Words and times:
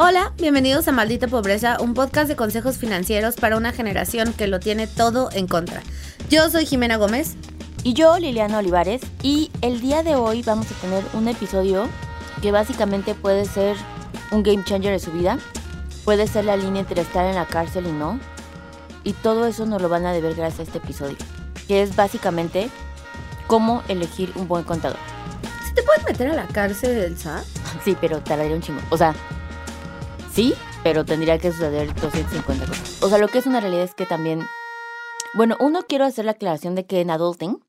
Hola, 0.00 0.32
bienvenidos 0.36 0.86
a 0.86 0.92
Maldita 0.92 1.26
Pobreza, 1.26 1.78
un 1.80 1.92
podcast 1.92 2.28
de 2.28 2.36
consejos 2.36 2.78
financieros 2.78 3.34
para 3.34 3.56
una 3.56 3.72
generación 3.72 4.32
que 4.32 4.46
lo 4.46 4.60
tiene 4.60 4.86
todo 4.86 5.28
en 5.32 5.48
contra. 5.48 5.82
Yo 6.30 6.48
soy 6.50 6.66
Jimena 6.66 6.98
Gómez. 6.98 7.34
Y 7.82 7.94
yo, 7.94 8.16
Liliana 8.16 8.58
Olivares, 8.58 9.02
y 9.24 9.50
el 9.60 9.80
día 9.80 10.04
de 10.04 10.14
hoy 10.14 10.42
vamos 10.42 10.70
a 10.70 10.74
tener 10.76 11.02
un 11.14 11.26
episodio 11.26 11.88
que 12.40 12.52
básicamente 12.52 13.16
puede 13.16 13.44
ser 13.44 13.76
un 14.30 14.44
game 14.44 14.62
changer 14.62 14.92
de 14.92 15.00
su 15.00 15.10
vida, 15.10 15.40
puede 16.04 16.28
ser 16.28 16.44
la 16.44 16.56
línea 16.56 16.82
entre 16.82 17.02
estar 17.02 17.26
en 17.26 17.34
la 17.34 17.46
cárcel 17.46 17.88
y 17.88 17.92
no, 17.92 18.20
y 19.02 19.14
todo 19.14 19.48
eso 19.48 19.66
nos 19.66 19.82
lo 19.82 19.88
van 19.88 20.06
a 20.06 20.12
deber 20.12 20.36
gracias 20.36 20.60
a 20.60 20.62
este 20.62 20.78
episodio, 20.78 21.16
que 21.66 21.82
es 21.82 21.96
básicamente 21.96 22.70
cómo 23.48 23.82
elegir 23.88 24.30
un 24.36 24.46
buen 24.46 24.62
contador. 24.62 24.98
¿Sí 25.66 25.74
te 25.74 25.82
puedes 25.82 26.04
meter 26.04 26.28
a 26.28 26.34
la 26.34 26.46
cárcel 26.46 26.94
del 26.94 27.18
SAT? 27.18 27.44
Sí, 27.84 27.96
pero 28.00 28.20
tardaría 28.20 28.54
un 28.54 28.62
chingo. 28.62 28.80
O 28.90 28.96
sea, 28.96 29.12
sí, 30.38 30.54
pero 30.84 31.04
tendría 31.04 31.36
que 31.38 31.50
suceder 31.50 31.92
250 31.96 32.64
cosas. 32.66 33.02
O 33.02 33.08
sea, 33.08 33.18
lo 33.18 33.26
que 33.26 33.38
es 33.38 33.46
una 33.46 33.58
realidad 33.58 33.82
es 33.82 33.94
que 33.96 34.06
también... 34.06 34.46
Bueno, 35.34 35.56
uno 35.58 35.80
quiero 35.88 36.04
hacer 36.04 36.26
la 36.26 36.30
aclaración 36.32 36.76
de 36.76 36.86
que 36.86 37.00
en 37.00 37.10
Adulting 37.10 37.60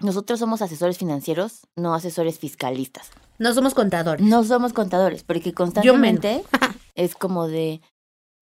nosotros 0.00 0.38
somos 0.38 0.60
asesores 0.60 0.98
financieros, 0.98 1.66
no 1.74 1.94
asesores 1.94 2.38
fiscalistas. 2.38 3.10
No 3.38 3.54
somos 3.54 3.72
contadores. 3.72 4.22
No 4.26 4.44
somos 4.44 4.74
contadores, 4.74 5.24
porque 5.24 5.54
constantemente 5.54 6.44
es 6.94 7.14
como 7.14 7.48
de, 7.48 7.80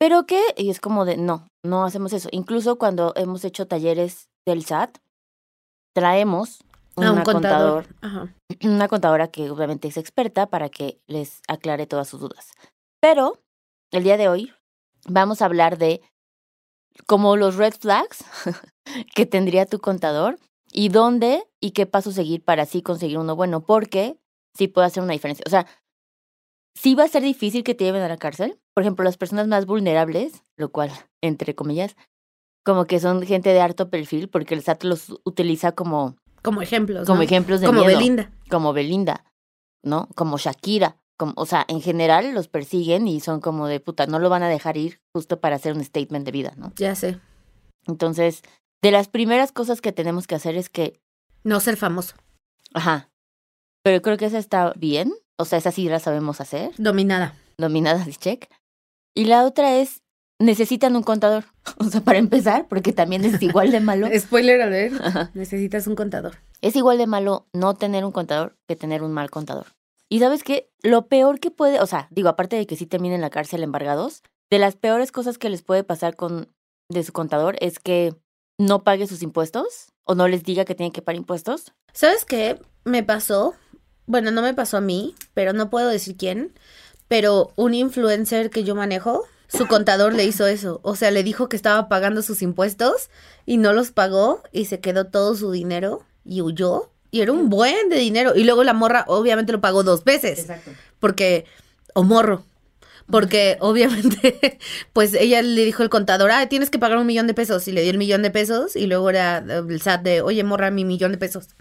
¿pero 0.01 0.27
qué? 0.27 0.43
Y 0.57 0.71
es 0.71 0.81
como 0.81 1.05
de, 1.05 1.17
no, 1.17 1.47
no 1.65 1.85
hacemos 1.85 2.13
eso. 2.13 2.29
Incluso 2.33 2.77
cuando 2.77 3.13
hemos 3.15 3.45
hecho 3.45 3.69
talleres 3.69 4.31
del 4.45 4.65
SAT, 4.65 4.99
traemos 5.95 6.59
A 6.97 7.03
un 7.03 7.09
una 7.11 7.23
contador. 7.23 7.87
contador, 7.87 7.97
Ajá. 8.01 8.35
una 8.65 8.89
contadora 8.89 9.29
que 9.29 9.49
obviamente 9.49 9.87
es 9.87 9.97
experta 9.97 10.49
para 10.49 10.71
que 10.71 10.99
les 11.07 11.41
aclare 11.47 11.87
todas 11.87 12.09
sus 12.09 12.19
dudas. 12.19 12.51
Pero 13.01 13.39
el 13.95 14.03
día 14.03 14.17
de 14.17 14.29
hoy 14.29 14.53
vamos 15.07 15.41
a 15.41 15.45
hablar 15.45 15.79
de 15.79 16.03
como 17.07 17.37
los 17.37 17.57
red 17.57 17.75
flags 17.75 18.25
que 19.15 19.27
tendría 19.27 19.67
tu 19.67 19.79
contador 19.79 20.39
y 20.73 20.89
dónde 20.89 21.45
y 21.61 21.71
qué 21.71 21.87
paso 21.87 22.11
seguir 22.11 22.43
para 22.43 22.65
así 22.65 22.83
conseguir 22.83 23.19
uno 23.19 23.37
bueno, 23.37 23.65
porque 23.65 24.19
sí 24.57 24.67
puede 24.69 24.89
hacer 24.89 25.03
una 25.03 25.13
diferencia. 25.13 25.45
O 25.47 25.51
sea, 25.51 25.67
sí 26.77 26.95
va 26.97 27.05
a 27.05 27.09
ser 27.09 27.23
difícil 27.23 27.63
que 27.63 27.75
te 27.75 27.85
lleven 27.85 28.03
a 28.03 28.09
la 28.09 28.17
cárcel. 28.17 28.59
Por 28.75 28.83
ejemplo, 28.83 29.05
las 29.05 29.17
personas 29.17 29.47
más 29.47 29.67
vulnerables, 29.67 30.43
lo 30.57 30.71
cual, 30.73 30.91
entre 31.23 31.55
comillas, 31.55 31.97
como 32.65 32.87
que 32.87 32.99
son 32.99 33.23
gente 33.23 33.51
de 33.51 33.61
harto 33.61 33.91
perfil, 33.91 34.29
porque 34.29 34.55
el 34.55 34.63
SAT 34.63 34.83
los 34.83 35.21
utiliza 35.25 35.73
como, 35.73 36.17
Como 36.43 36.61
ejemplos. 36.63 37.07
como 37.07 37.19
¿no? 37.19 37.23
ejemplos 37.23 37.61
de 37.61 37.69
Como 37.69 37.81
miedo 37.83 37.97
Belinda. 37.97 38.33
como 38.51 38.73
Belinda, 38.73 39.25
¿no? 39.85 40.09
Como 40.17 40.39
Shakira. 40.39 40.97
Como, 41.17 41.33
o 41.37 41.47
sea, 41.47 41.65
en 41.69 41.81
general 41.81 42.35
los 42.35 42.49
persiguen 42.49 43.07
y 43.07 43.21
son 43.21 43.41
como 43.41 43.67
de 43.69 43.79
puta, 43.81 44.07
no 44.07 44.19
lo 44.19 44.29
van 44.31 44.43
a 44.43 44.49
dejar 44.49 44.77
ir 44.77 45.01
justo 45.15 45.39
para 45.41 45.57
hacer 45.57 45.75
un 45.75 45.85
statement 45.85 46.25
de 46.27 46.33
vida, 46.33 46.55
¿no? 46.57 46.73
Ya 46.77 46.95
sé. 46.95 47.19
Entonces, 47.87 48.43
de 48.83 48.91
las 48.91 49.09
primeras 49.09 49.53
cosas 49.53 49.81
que 49.81 49.93
tenemos 49.93 50.27
que 50.27 50.35
hacer 50.35 50.57
es 50.57 50.69
que, 50.69 51.01
No 51.45 51.61
ser 51.61 51.77
famoso. 51.77 52.15
ajá, 52.73 53.11
pero 53.85 54.01
creo 54.03 54.17
que 54.17 54.25
esa 54.27 54.39
está 54.39 54.73
bien, 54.77 55.13
o 55.39 55.45
sea, 55.45 55.59
esa 55.59 55.71
sí 55.71 55.89
la 55.89 56.01
sabemos 56.01 56.41
hacer, 56.41 56.73
Dominada. 56.79 57.35
dominada 57.59 58.05
check. 58.19 58.49
Y 59.15 59.27
la 59.27 59.45
otra 59.45 59.77
es, 59.77 60.03
necesitan 60.41 60.97
un 60.97 61.03
contador, 61.05 61.45
o 61.79 61.85
sea, 61.85 62.01
para 62.01 62.19
empezar, 62.19 62.67
porque 62.67 62.93
también 62.93 63.25
es 63.25 63.41
igual 63.43 63.71
de 63.71 63.81
malo. 63.81 64.09
Spoiler 64.19 64.61
a 64.63 64.67
ver. 64.69 64.93
Ajá. 65.01 65.31
Necesitas 65.35 65.87
un 65.87 65.95
contador. 65.95 66.39
Es 66.61 66.75
igual 66.77 66.99
de 66.99 67.07
malo 67.07 67.47
no 67.53 67.75
tener 67.75 68.05
un 68.05 68.11
contador 68.13 68.57
que 68.67 68.75
tener 68.75 69.03
un 69.03 69.13
mal 69.13 69.31
contador. 69.31 69.67
Y 70.15 70.21
sabes 70.21 70.45
qué, 70.45 70.71
lo 70.85 71.09
peor 71.09 71.41
que 71.41 71.51
puede, 71.51 71.81
o 71.81 71.87
sea, 71.87 72.07
digo, 72.13 72.29
aparte 72.29 72.55
de 72.55 72.69
que 72.69 72.77
sí 72.77 72.87
terminen 72.87 73.17
en 73.17 73.21
la 73.21 73.31
cárcel 73.31 73.65
embargados, 73.65 74.23
de 74.49 74.61
las 74.61 74.77
peores 74.77 75.11
cosas 75.11 75.39
que 75.39 75.51
les 75.51 75.63
puede 75.63 75.83
pasar 75.83 76.15
con 76.15 76.55
de 76.89 77.03
su 77.03 77.13
contador 77.13 77.57
es 77.59 77.81
que 77.81 78.15
no 78.57 78.85
pague 78.85 79.09
sus 79.09 79.23
impuestos 79.23 79.89
o 80.05 80.15
no 80.15 80.29
les 80.29 80.45
diga 80.45 80.65
que 80.65 80.77
tienen 80.77 80.93
que 80.93 81.03
pagar 81.03 81.17
impuestos. 81.17 81.73
¿Sabes 81.93 82.25
qué 82.25 82.61
me 82.85 83.03
pasó? 83.03 83.55
Bueno, 84.07 84.31
no 84.31 84.41
me 84.41 84.55
pasó 84.55 84.77
a 84.77 84.81
mí, 84.81 85.17
pero 85.35 85.53
no 85.53 85.69
puedo 85.69 85.89
decir 85.89 86.17
quién. 86.17 86.55
Pero 87.09 87.53
un 87.57 87.75
influencer 87.75 88.51
que 88.51 88.63
yo 88.63 88.77
manejo, 88.77 89.25
su 89.49 89.67
contador 89.67 90.15
le 90.15 90.25
hizo 90.25 90.47
eso. 90.47 90.79
O 90.85 90.95
sea, 90.95 91.11
le 91.11 91.25
dijo 91.25 91.49
que 91.49 91.57
estaba 91.57 91.89
pagando 91.89 92.23
sus 92.23 92.41
impuestos 92.41 93.11
y 93.47 93.57
no 93.57 93.73
los 93.73 93.91
pagó 93.91 94.45
y 94.53 94.67
se 94.67 94.79
quedó 94.79 95.07
todo 95.07 95.35
su 95.35 95.51
dinero 95.51 96.05
y 96.25 96.41
huyó. 96.41 96.94
Y 97.15 97.21
era 97.21 97.31
un 97.31 97.49
buen 97.49 97.91
de 97.91 97.97
dinero. 97.97 98.33
Y 98.35 98.43
luego 98.43 98.65
la 98.65 98.73
morra 98.73 99.05
obviamente 99.07 99.53
lo 99.53 99.61
pagó 99.61 99.85
dos 99.85 100.03
veces. 100.03 100.41
Exacto. 100.41 100.73
Porque, 100.99 101.45
o 101.95 102.03
morro. 102.03 102.45
Porque 103.07 103.57
obviamente, 103.61 104.59
pues 104.93 105.15
ella 105.15 105.41
le 105.41 105.65
dijo 105.65 105.85
al 105.85 105.91
contador, 105.91 106.33
ah, 106.33 106.49
tienes 106.49 106.71
que 106.71 106.81
pagar 106.81 106.99
un 106.99 107.07
millón 107.07 107.29
de 107.29 107.35
pesos. 107.35 107.69
Y 107.69 107.73
le 107.73 107.83
dio 107.83 107.93
el 107.93 107.99
millón 107.99 108.23
de 108.23 108.33
pesos. 108.33 108.75
Y 108.75 108.89
luego 108.89 109.11
era 109.11 109.39
eh, 109.39 109.63
el 109.69 109.81
SAT 109.81 110.03
de, 110.03 110.23
oye, 110.23 110.43
morra, 110.43 110.73
mi 110.73 110.85
millón 110.85 111.13
de 111.13 111.19
pesos. 111.19 111.55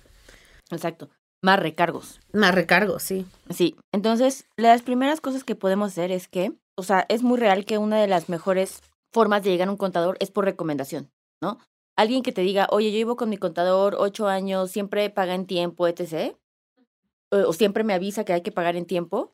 Exacto. 0.71 1.11
Más 1.43 1.59
recargos. 1.59 2.19
Más 2.31 2.55
recargo, 2.55 2.97
sí. 2.97 3.27
Sí, 3.51 3.75
entonces 3.91 4.45
las 4.57 4.81
primeras 4.81 5.21
cosas 5.21 5.43
que 5.43 5.53
podemos 5.53 5.91
hacer 5.91 6.09
es 6.09 6.27
que, 6.27 6.53
o 6.75 6.81
sea, 6.81 7.05
es 7.09 7.21
muy 7.21 7.37
real 7.37 7.65
que 7.65 7.77
una 7.77 8.01
de 8.01 8.07
las 8.07 8.27
mejores 8.27 8.81
formas 9.11 9.43
de 9.43 9.51
llegar 9.51 9.67
a 9.67 9.71
un 9.71 9.77
contador 9.77 10.17
es 10.19 10.31
por 10.31 10.45
recomendación, 10.45 11.11
¿no? 11.43 11.59
Alguien 11.95 12.23
que 12.23 12.31
te 12.31 12.41
diga, 12.41 12.67
oye, 12.71 12.91
yo 12.91 12.97
llevo 12.97 13.15
con 13.15 13.29
mi 13.29 13.37
contador 13.37 13.95
ocho 13.99 14.27
años, 14.27 14.71
siempre 14.71 15.09
paga 15.09 15.35
en 15.35 15.45
tiempo, 15.45 15.87
etc. 15.87 16.35
O, 17.31 17.49
o 17.49 17.53
siempre 17.53 17.83
me 17.83 17.93
avisa 17.93 18.23
que 18.23 18.33
hay 18.33 18.41
que 18.41 18.51
pagar 18.51 18.75
en 18.75 18.85
tiempo. 18.85 19.31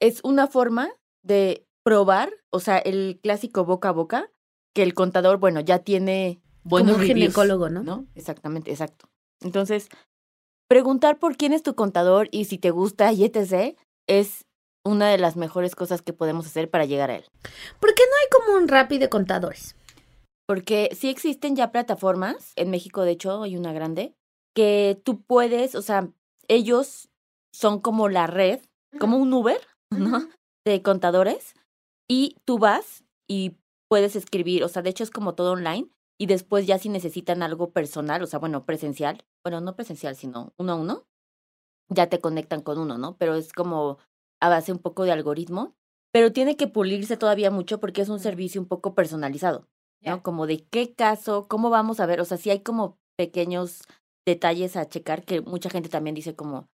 Es 0.00 0.20
una 0.24 0.46
forma 0.46 0.90
de 1.22 1.66
probar, 1.84 2.32
o 2.50 2.60
sea, 2.60 2.78
el 2.78 3.20
clásico 3.22 3.64
boca 3.64 3.90
a 3.90 3.92
boca, 3.92 4.30
que 4.74 4.82
el 4.82 4.94
contador, 4.94 5.38
bueno, 5.38 5.60
ya 5.60 5.78
tiene 5.78 6.40
buenos 6.64 6.92
Como 6.92 7.02
un 7.02 7.08
reviews, 7.08 7.28
ginecólogo, 7.28 7.68
¿no? 7.70 7.82
¿no? 7.82 8.06
Exactamente, 8.14 8.70
exacto. 8.70 9.08
Entonces, 9.40 9.88
preguntar 10.68 11.18
por 11.18 11.36
quién 11.36 11.52
es 11.52 11.62
tu 11.62 11.74
contador 11.74 12.28
y 12.32 12.46
si 12.46 12.58
te 12.58 12.70
gusta 12.70 13.12
y 13.12 13.24
etc. 13.24 13.76
es 14.08 14.44
una 14.84 15.08
de 15.08 15.18
las 15.18 15.36
mejores 15.36 15.74
cosas 15.74 16.02
que 16.02 16.12
podemos 16.12 16.46
hacer 16.46 16.70
para 16.70 16.84
llegar 16.84 17.10
a 17.10 17.16
él. 17.16 17.24
¿Por 17.80 17.94
qué 17.94 18.02
no 18.04 18.12
hay 18.20 18.28
como 18.30 18.58
un 18.58 18.68
Rappi 18.68 18.98
de 18.98 19.08
contadores? 19.08 19.76
Porque 20.46 20.90
sí 20.94 21.08
existen 21.08 21.56
ya 21.56 21.72
plataformas, 21.72 22.52
en 22.56 22.70
México 22.70 23.02
de 23.02 23.12
hecho 23.12 23.42
hay 23.42 23.56
una 23.56 23.72
grande, 23.72 24.14
que 24.54 25.00
tú 25.04 25.22
puedes, 25.22 25.74
o 25.74 25.82
sea, 25.82 26.10
ellos 26.48 27.10
son 27.52 27.80
como 27.80 28.08
la 28.08 28.26
red, 28.26 28.60
como 28.98 29.16
un 29.16 29.32
Uber, 29.32 29.60
¿no? 29.90 30.28
De 30.64 30.82
contadores, 30.82 31.54
y 32.08 32.36
tú 32.44 32.58
vas 32.58 33.04
y 33.28 33.56
puedes 33.88 34.16
escribir, 34.16 34.64
o 34.64 34.68
sea, 34.68 34.82
de 34.82 34.90
hecho 34.90 35.04
es 35.04 35.10
como 35.10 35.34
todo 35.34 35.52
online, 35.52 35.90
y 36.18 36.26
después 36.26 36.66
ya 36.66 36.78
si 36.78 36.88
necesitan 36.88 37.42
algo 37.42 37.72
personal, 37.72 38.22
o 38.22 38.26
sea, 38.26 38.38
bueno, 38.38 38.64
presencial, 38.64 39.24
bueno, 39.44 39.60
no 39.60 39.76
presencial, 39.76 40.16
sino 40.16 40.54
uno 40.56 40.72
a 40.72 40.76
uno, 40.76 41.06
ya 41.88 42.08
te 42.08 42.20
conectan 42.20 42.62
con 42.62 42.78
uno, 42.78 42.98
¿no? 42.98 43.16
Pero 43.18 43.34
es 43.34 43.52
como 43.52 43.98
a 44.40 44.48
base 44.48 44.72
un 44.72 44.78
poco 44.78 45.04
de 45.04 45.12
algoritmo, 45.12 45.74
pero 46.12 46.32
tiene 46.32 46.56
que 46.56 46.66
pulirse 46.66 47.16
todavía 47.16 47.50
mucho 47.50 47.80
porque 47.80 48.02
es 48.02 48.08
un 48.08 48.20
servicio 48.20 48.60
un 48.60 48.68
poco 48.68 48.94
personalizado, 48.94 49.68
¿no? 50.02 50.22
Como 50.22 50.46
de 50.46 50.64
qué 50.70 50.94
caso, 50.94 51.46
cómo 51.48 51.70
vamos 51.70 52.00
a 52.00 52.06
ver, 52.06 52.20
o 52.20 52.24
sea, 52.24 52.36
sí 52.36 52.50
hay 52.50 52.60
como 52.60 52.98
pequeños 53.16 53.82
detalles 54.26 54.76
a 54.76 54.88
checar 54.88 55.24
que 55.24 55.40
mucha 55.40 55.70
gente 55.70 55.88
también 55.88 56.14
dice 56.14 56.34
como, 56.34 56.68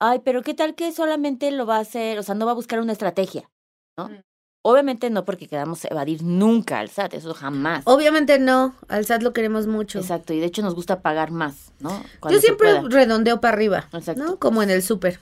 ay, 0.00 0.20
pero 0.24 0.42
qué 0.42 0.54
tal 0.54 0.74
que 0.74 0.92
solamente 0.92 1.50
lo 1.50 1.66
va 1.66 1.76
a 1.76 1.80
hacer, 1.80 2.18
o 2.18 2.22
sea, 2.22 2.34
no 2.34 2.46
va 2.46 2.52
a 2.52 2.56
buscar 2.56 2.80
una 2.80 2.92
estrategia, 2.92 3.50
¿no? 3.98 4.08
Mm. 4.08 4.20
Obviamente 4.66 5.10
no 5.10 5.26
porque 5.26 5.46
queramos 5.46 5.84
evadir 5.84 6.22
nunca 6.22 6.78
al 6.78 6.88
SAT, 6.88 7.14
eso 7.14 7.34
jamás. 7.34 7.82
Obviamente 7.84 8.38
no, 8.38 8.74
al 8.88 9.04
SAT 9.04 9.22
lo 9.22 9.34
queremos 9.34 9.66
mucho. 9.66 9.98
Exacto, 9.98 10.32
y 10.32 10.40
de 10.40 10.46
hecho 10.46 10.62
nos 10.62 10.74
gusta 10.74 11.02
pagar 11.02 11.30
más, 11.32 11.72
¿no? 11.80 11.90
Yo 11.90 12.08
Cuando 12.20 12.40
se 12.40 12.46
siempre 12.46 12.80
redondeo 12.88 13.42
para 13.42 13.52
arriba, 13.52 13.90
Exacto. 13.92 14.24
¿no? 14.24 14.38
Como 14.38 14.62
en 14.62 14.70
el 14.70 14.82
súper. 14.82 15.20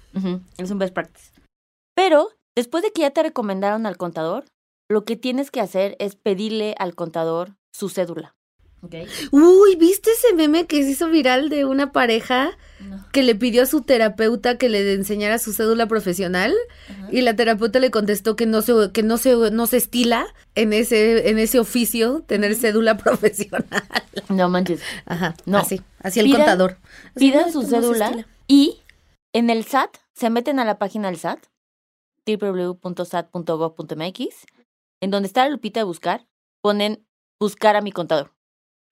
Es 0.59 0.71
un 0.71 0.79
best 0.79 0.95
practice. 0.95 1.33
Pero 1.97 2.29
después 2.57 2.85
de 2.85 2.93
que 2.93 3.03
ya 3.03 3.11
te 3.11 3.25
recomendaron 3.25 3.85
al 3.85 3.97
contador, 3.97 4.45
lo 4.93 5.05
que 5.05 5.17
tienes 5.17 5.51
que 5.51 5.61
hacer 5.61 5.97
es 5.99 6.15
pedirle 6.17 6.75
al 6.79 6.95
contador 6.95 7.57
su 7.73 7.89
cédula. 7.89 8.35
Uy, 9.31 9.77
¿viste 9.77 10.11
ese 10.11 10.35
meme 10.35 10.67
que 10.67 10.83
se 10.83 10.91
hizo 10.91 11.09
viral 11.09 11.49
de 11.51 11.65
una 11.65 11.93
pareja 11.93 12.51
No. 12.81 13.07
que 13.13 13.23
le 13.23 13.37
pidió 13.37 13.63
a 13.63 13.67
su 13.67 13.83
terapeuta 13.83 14.59
que 14.59 14.69
le 14.69 14.93
enseñara 14.95 15.39
su 15.39 15.53
cédula 15.53 15.87
profesional 15.87 16.53
y 17.13 17.21
la 17.21 17.37
terapeuta 17.37 17.79
le 17.79 17.93
contestó 17.93 18.35
que 18.35 18.45
no 18.45 18.61
se 18.61 18.91
que 18.93 19.05
no 19.05 19.19
se 19.19 19.37
no 19.53 19.69
se 19.69 19.77
estila 19.77 20.27
en 20.57 20.73
ese 20.73 21.31
en 21.31 21.39
ese 21.39 21.61
oficio 21.61 22.25
tener 22.27 22.57
cédula 22.57 22.97
profesional. 22.99 23.65
No 24.29 24.49
manches. 24.49 24.81
Ajá, 25.07 25.37
No. 25.47 25.59
así, 25.59 25.81
así 26.01 26.19
el 26.19 26.27
Pidan- 26.27 26.39
contador. 26.39 26.79
Así, 27.15 27.31
Pidan 27.31 27.47
no, 27.47 27.53
su 27.53 27.63
no 27.63 27.69
cédula 27.69 28.27
y 28.49 28.81
en 29.33 29.49
el 29.51 29.63
SAT 29.65 29.97
se 30.13 30.29
meten 30.29 30.59
a 30.59 30.65
la 30.65 30.79
página 30.79 31.07
del 31.09 31.19
SAT, 31.19 31.39
www.sat.gov.mx, 32.27 34.35
en 35.03 35.11
donde 35.11 35.27
está 35.27 35.45
la 35.45 35.51
lupita 35.51 35.81
de 35.81 35.85
buscar, 35.85 36.27
ponen 36.63 37.07
buscar 37.39 37.77
a 37.77 37.83
mi 37.83 37.93
contador. 37.93 38.35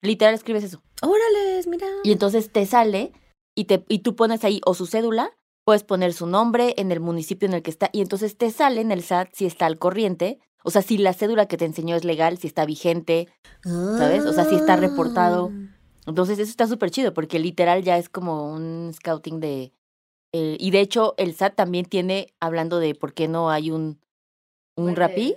Literal 0.03 0.33
escribes 0.35 0.63
eso. 0.63 0.83
Órale, 1.01 1.61
mira. 1.67 1.87
Y 2.03 2.11
entonces 2.11 2.51
te 2.51 2.65
sale 2.65 3.13
y, 3.55 3.65
te, 3.65 3.83
y 3.87 3.99
tú 3.99 4.15
pones 4.15 4.43
ahí 4.43 4.61
o 4.65 4.73
su 4.73 4.85
cédula, 4.85 5.31
puedes 5.65 5.83
poner 5.83 6.13
su 6.13 6.27
nombre 6.27 6.73
en 6.77 6.91
el 6.91 6.99
municipio 6.99 7.47
en 7.47 7.53
el 7.53 7.61
que 7.63 7.71
está 7.71 7.89
y 7.93 8.01
entonces 8.01 8.37
te 8.37 8.51
sale 8.51 8.81
en 8.81 8.91
el 8.91 9.03
SAT 9.03 9.29
si 9.33 9.45
está 9.45 9.65
al 9.67 9.77
corriente, 9.79 10.39
o 10.63 10.69
sea, 10.71 10.81
si 10.81 10.97
la 10.97 11.13
cédula 11.13 11.47
que 11.47 11.57
te 11.57 11.65
enseñó 11.65 11.95
es 11.95 12.03
legal, 12.03 12.37
si 12.37 12.47
está 12.47 12.65
vigente, 12.65 13.27
¿sabes? 13.63 14.25
O 14.25 14.33
sea, 14.33 14.45
si 14.45 14.55
está 14.55 14.75
reportado. 14.75 15.51
Ah. 15.53 15.77
Entonces 16.07 16.39
eso 16.39 16.49
está 16.49 16.67
súper 16.67 16.89
chido 16.91 17.13
porque 17.13 17.39
literal 17.39 17.83
ya 17.83 17.97
es 17.97 18.09
como 18.09 18.51
un 18.51 18.91
scouting 18.93 19.39
de... 19.39 19.71
eh, 20.33 20.57
y 20.59 20.71
de 20.71 20.79
hecho 20.81 21.13
el 21.17 21.35
SAT 21.35 21.55
también 21.55 21.85
tiene, 21.85 22.33
hablando 22.39 22.79
de 22.79 22.95
por 22.95 23.13
qué 23.13 23.27
no 23.27 23.49
hay 23.51 23.69
un, 23.71 23.99
un 24.75 24.95
Puede- 24.95 24.95
RAPI, 24.95 25.35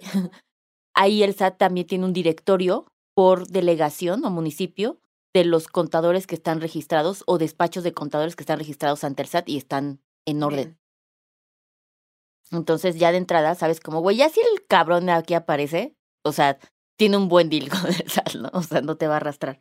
ahí 0.94 1.22
el 1.22 1.34
SAT 1.34 1.58
también 1.58 1.86
tiene 1.86 2.04
un 2.04 2.12
directorio 2.12 2.86
por 3.14 3.46
delegación 3.48 4.24
o 4.24 4.30
municipio 4.30 4.98
de 5.34 5.44
los 5.44 5.68
contadores 5.68 6.26
que 6.26 6.36
están 6.36 6.60
registrados 6.60 7.24
o 7.26 7.38
despachos 7.38 7.84
de 7.84 7.92
contadores 7.92 8.36
que 8.36 8.42
están 8.42 8.58
registrados 8.58 9.04
ante 9.04 9.22
el 9.22 9.28
SAT 9.28 9.48
y 9.48 9.56
están 9.56 10.00
en 10.26 10.42
orden. 10.42 10.64
Bien. 10.64 10.78
Entonces 12.52 12.96
ya 12.98 13.10
de 13.10 13.18
entrada 13.18 13.54
sabes 13.54 13.80
como, 13.80 14.00
güey, 14.00 14.16
ya 14.16 14.28
si 14.28 14.40
el 14.40 14.66
cabrón 14.66 15.06
de 15.06 15.12
aquí 15.12 15.34
aparece, 15.34 15.96
o 16.24 16.32
sea, 16.32 16.58
tiene 16.96 17.16
un 17.16 17.28
buen 17.28 17.50
deal 17.50 17.68
con 17.70 17.86
el 17.86 18.08
SAT, 18.08 18.34
¿no? 18.36 18.50
O 18.52 18.62
sea, 18.62 18.80
no 18.80 18.96
te 18.96 19.08
va 19.08 19.14
a 19.14 19.16
arrastrar. 19.16 19.60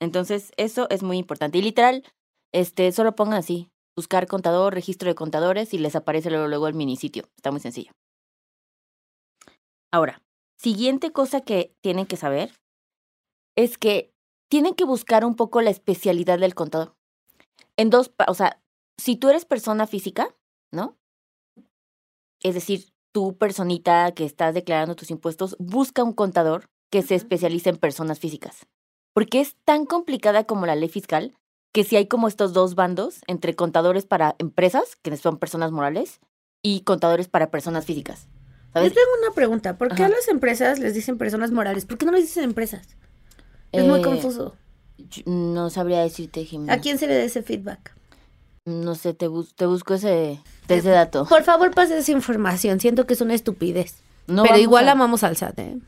Entonces 0.00 0.52
eso 0.56 0.88
es 0.90 1.02
muy 1.02 1.18
importante. 1.18 1.58
Y 1.58 1.62
literal, 1.62 2.04
este, 2.52 2.92
solo 2.92 3.16
pongan 3.16 3.38
así, 3.38 3.68
buscar 3.96 4.26
contador, 4.26 4.74
registro 4.74 5.08
de 5.08 5.14
contadores 5.14 5.74
y 5.74 5.78
les 5.78 5.96
aparece 5.96 6.30
luego, 6.30 6.46
luego 6.46 6.68
el 6.68 6.74
minisitio. 6.74 7.28
Está 7.36 7.50
muy 7.50 7.60
sencillo. 7.60 7.92
Ahora, 9.92 10.22
siguiente 10.60 11.10
cosa 11.10 11.40
que 11.40 11.74
tienen 11.80 12.06
que 12.06 12.18
saber 12.18 12.52
es 13.56 13.78
que 13.78 14.12
tienen 14.50 14.74
que 14.74 14.84
buscar 14.84 15.24
un 15.24 15.34
poco 15.34 15.62
la 15.62 15.70
especialidad 15.70 16.38
del 16.38 16.54
contador. 16.54 16.94
En 17.76 17.88
dos, 17.88 18.12
o 18.28 18.34
sea, 18.34 18.60
si 18.98 19.16
tú 19.16 19.30
eres 19.30 19.46
persona 19.46 19.86
física, 19.86 20.34
¿no? 20.70 20.98
Es 22.42 22.54
decir, 22.54 22.92
tú 23.12 23.38
personita 23.38 24.12
que 24.12 24.26
estás 24.26 24.52
declarando 24.54 24.96
tus 24.96 25.10
impuestos, 25.10 25.56
busca 25.58 26.04
un 26.04 26.12
contador 26.12 26.68
que 26.90 27.02
se 27.02 27.14
especialice 27.14 27.70
en 27.70 27.78
personas 27.78 28.18
físicas. 28.18 28.66
Porque 29.14 29.40
es 29.40 29.56
tan 29.64 29.86
complicada 29.86 30.44
como 30.44 30.66
la 30.66 30.76
ley 30.76 30.88
fiscal 30.88 31.34
que 31.72 31.84
si 31.84 31.96
hay 31.96 32.06
como 32.06 32.28
estos 32.28 32.52
dos 32.52 32.74
bandos 32.74 33.20
entre 33.28 33.54
contadores 33.54 34.04
para 34.04 34.34
empresas, 34.38 34.96
que 34.96 35.16
son 35.16 35.38
personas 35.38 35.70
morales, 35.72 36.20
y 36.62 36.82
contadores 36.82 37.28
para 37.28 37.50
personas 37.50 37.86
físicas. 37.86 38.28
¿Sabes? 38.72 38.92
tengo 38.94 39.08
una 39.22 39.34
pregunta. 39.34 39.76
¿Por 39.76 39.94
qué 39.94 40.04
a 40.04 40.08
las 40.08 40.28
empresas 40.28 40.78
les 40.78 40.94
dicen 40.94 41.18
personas 41.18 41.50
morales? 41.50 41.86
¿Por 41.86 41.98
qué 41.98 42.06
no 42.06 42.12
les 42.12 42.22
dicen 42.22 42.44
empresas? 42.44 42.86
Es 43.72 43.84
muy 43.84 44.00
Eh, 44.00 44.02
confuso. 44.02 44.54
No 45.26 45.70
sabría 45.70 46.00
decirte, 46.00 46.44
Jimena. 46.44 46.74
¿A 46.74 46.78
quién 46.80 46.98
se 46.98 47.06
le 47.06 47.16
da 47.16 47.22
ese 47.22 47.42
feedback? 47.42 47.94
No 48.66 48.94
sé, 48.94 49.14
te, 49.14 49.26
bus- 49.28 49.54
te 49.54 49.66
busco 49.66 49.94
ese, 49.94 50.40
ese 50.68 50.90
dato. 50.90 51.24
Por 51.26 51.42
favor, 51.42 51.70
pase 51.74 51.98
esa 51.98 52.12
información. 52.12 52.78
Siento 52.78 53.06
que 53.06 53.14
es 53.14 53.20
una 53.20 53.34
estupidez. 53.34 53.96
No 54.26 54.42
Pero 54.44 54.58
igual 54.58 54.88
a- 54.88 54.92
amamos 54.92 55.24
al 55.24 55.36
SAT, 55.36 55.58
¿eh? 55.58 55.78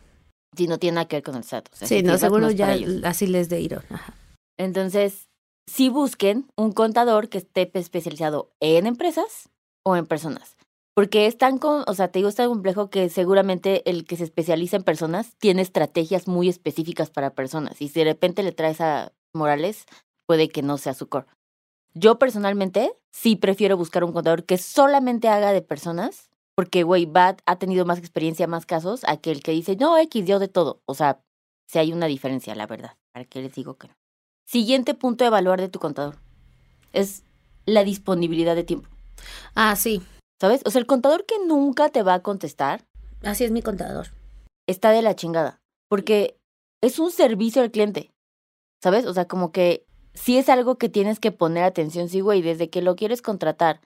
Si 0.56 0.67
no 0.67 0.78
tiene 0.78 0.96
nada 0.96 1.06
que 1.08 1.17
ver 1.17 1.23
con 1.23 1.37
el 1.37 1.44
SAT. 1.44 1.69
o 1.73 1.76
sea, 1.76 1.87
Sí, 1.88 2.02
no, 2.02 2.17
seguro 2.19 2.50
ya 2.50 2.75
así 3.05 3.26
les 3.26 3.49
de 3.49 3.61
Iron. 3.61 3.82
Ajá. 3.90 4.14
Entonces, 4.58 5.28
sí 5.70 5.88
busquen 5.88 6.46
un 6.56 6.73
contador 6.73 7.28
que 7.28 7.38
esté 7.38 7.70
especializado 7.75 8.50
en 8.61 8.87
empresas 8.87 9.49
o 9.85 9.94
en 9.96 10.06
personas. 10.06 10.56
Porque 10.94 11.27
es 11.27 11.39
tan, 11.39 11.59
con, 11.59 11.85
o 11.87 11.94
sea, 11.94 12.09
te 12.09 12.19
digo, 12.19 12.29
es 12.29 12.35
tan 12.35 12.49
complejo 12.49 12.91
que 12.91 13.09
seguramente 13.09 13.89
el 13.89 14.05
que 14.05 14.17
se 14.17 14.25
especializa 14.25 14.77
en 14.77 14.83
personas 14.83 15.35
tiene 15.39 15.62
estrategias 15.62 16.29
muy 16.29 16.49
específicas 16.49 17.11
para 17.11 17.35
personas. 17.35 17.81
Y 17.81 17.89
si 17.89 18.00
de 18.00 18.05
repente 18.05 18.43
le 18.43 18.53
traes 18.53 18.81
a 18.81 19.12
Morales, 19.33 19.87
puede 20.27 20.49
que 20.49 20.62
no 20.62 20.77
sea 20.77 20.93
su 20.93 21.09
core. 21.09 21.27
Yo 21.94 22.19
personalmente 22.19 22.93
sí 23.11 23.37
prefiero 23.37 23.77
buscar 23.77 24.05
un 24.05 24.12
contador 24.12 24.44
que 24.44 24.59
solamente 24.59 25.29
haga 25.29 25.53
de 25.53 25.62
personas, 25.62 26.31
porque, 26.55 26.83
güey, 26.83 27.06
va, 27.06 27.37
ha 27.47 27.56
tenido 27.56 27.87
más 27.87 27.99
experiencia, 27.99 28.47
más 28.47 28.67
casos, 28.67 29.05
a 29.05 29.17
que 29.17 29.31
el 29.31 29.43
que 29.43 29.53
dice, 29.53 29.77
no, 29.77 29.97
X, 29.97 30.27
yo 30.27 30.38
de 30.38 30.49
todo. 30.49 30.83
O 30.85 30.95
sea, 30.95 31.23
si 31.67 31.79
hay 31.79 31.93
una 31.93 32.06
diferencia, 32.06 32.55
la 32.55 32.67
verdad. 32.67 32.97
¿Para 33.12 33.25
qué 33.25 33.41
les 33.41 33.55
digo 33.55 33.77
que 33.77 33.88
no? 33.88 33.95
Siguiente 34.45 34.95
punto 34.95 35.25
de 35.25 35.29
evaluar 35.29 35.61
de 35.61 35.69
tu 35.69 35.79
contador 35.79 36.17
es 36.93 37.25
la 37.65 37.85
disponibilidad 37.85 38.55
de 38.55 38.65
tiempo. 38.65 38.88
Ah, 39.55 39.77
sí. 39.77 40.03
¿Sabes? 40.43 40.61
O 40.65 40.71
sea, 40.73 40.81
el 40.81 40.87
contador 40.87 41.25
que 41.25 41.37
nunca 41.47 41.89
te 41.91 42.03
va 42.03 42.15
a 42.15 42.23
contestar 42.25 42.85
Así 43.23 43.44
es 43.44 43.53
mi 43.53 43.62
contador. 43.62 44.09
está 44.67 44.91
de 44.91 45.00
la 45.00 45.15
chingada. 45.15 45.61
Porque 45.89 46.37
es 46.81 46.99
un 46.99 47.12
servicio 47.12 47.62
al 47.62 47.71
cliente. 47.71 48.11
¿Sabes? 48.83 49.06
O 49.06 49.15
sea, 49.15 49.29
como 49.29 49.53
que 49.53 49.87
sí 50.15 50.39
es 50.39 50.49
algo 50.49 50.79
que 50.79 50.89
tienes 50.89 51.21
que 51.21 51.31
poner 51.31 51.62
atención. 51.62 52.09
Sí, 52.09 52.19
güey, 52.19 52.43
desde 52.43 52.71
que 52.71 52.83
lo 52.83 52.97
quieres 52.97 53.23
contratar, 53.23 53.83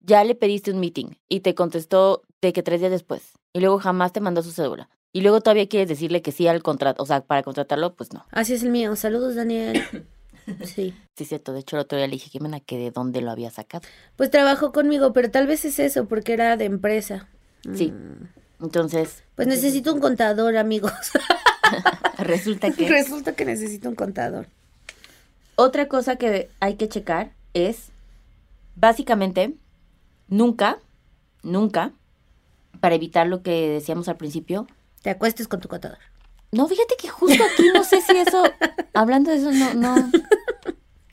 ya 0.00 0.22
le 0.22 0.34
pediste 0.34 0.70
un 0.70 0.80
meeting 0.80 1.12
y 1.30 1.40
te 1.40 1.54
contestó 1.54 2.24
de 2.42 2.52
que 2.52 2.62
tres 2.62 2.80
días 2.80 2.92
después. 2.92 3.32
Y 3.54 3.60
luego 3.60 3.78
jamás 3.78 4.12
te 4.12 4.20
mandó 4.20 4.42
su 4.42 4.52
cédula. 4.52 4.90
Y 5.14 5.22
luego 5.22 5.40
todavía 5.40 5.66
quieres 5.66 5.88
decirle 5.88 6.20
que 6.20 6.32
sí 6.32 6.46
al 6.46 6.62
contrato. 6.62 7.02
O 7.02 7.06
sea, 7.06 7.22
para 7.22 7.42
contratarlo, 7.42 7.94
pues 7.94 8.12
no. 8.12 8.26
Así 8.32 8.52
es 8.52 8.64
el 8.64 8.68
mío. 8.68 8.94
Saludos, 8.96 9.34
Daniel. 9.34 9.82
Sí. 10.64 10.94
Sí, 11.16 11.24
cierto. 11.26 11.52
De 11.52 11.60
hecho, 11.60 11.76
el 11.76 11.82
otro 11.82 11.96
día 11.96 12.08
le 12.08 12.14
dije, 12.14 12.28
Jimena, 12.28 12.58
que 12.58 12.76
de 12.76 12.90
dónde 12.90 13.20
lo 13.20 13.30
había 13.30 13.48
sacado. 13.48 13.86
Pues 14.16 14.32
trabajó 14.32 14.72
conmigo, 14.72 15.12
pero 15.12 15.30
tal 15.30 15.46
vez 15.46 15.64
es 15.64 15.78
eso, 15.78 16.06
porque 16.06 16.32
era 16.32 16.56
de 16.56 16.64
empresa. 16.64 17.28
Sí. 17.72 17.92
Mm. 17.92 18.64
Entonces, 18.64 19.22
Pues 19.36 19.46
necesito 19.46 19.94
un 19.94 20.00
contador, 20.00 20.56
amigos. 20.56 20.92
resulta 22.18 22.72
que... 22.72 22.88
Resulta 22.88 23.34
que 23.34 23.44
necesito 23.44 23.88
un 23.88 23.94
contador. 23.94 24.48
Otra 25.54 25.86
cosa 25.86 26.16
que 26.16 26.50
hay 26.58 26.74
que 26.74 26.88
checar 26.88 27.30
es, 27.52 27.90
básicamente, 28.74 29.54
nunca, 30.26 30.78
nunca, 31.44 31.92
para 32.80 32.96
evitar 32.96 33.28
lo 33.28 33.42
que 33.42 33.68
decíamos 33.68 34.08
al 34.08 34.16
principio. 34.16 34.66
Te 35.02 35.10
acuestes 35.10 35.46
con 35.46 35.60
tu 35.60 35.68
contador. 35.68 35.98
No, 36.54 36.68
fíjate 36.68 36.94
que 37.00 37.08
justo 37.08 37.42
aquí 37.44 37.68
no 37.74 37.84
sé 37.84 38.00
si 38.00 38.16
eso, 38.16 38.42
hablando 38.94 39.30
de 39.30 39.36
eso, 39.38 39.50
no, 39.52 39.74
no. 39.74 40.10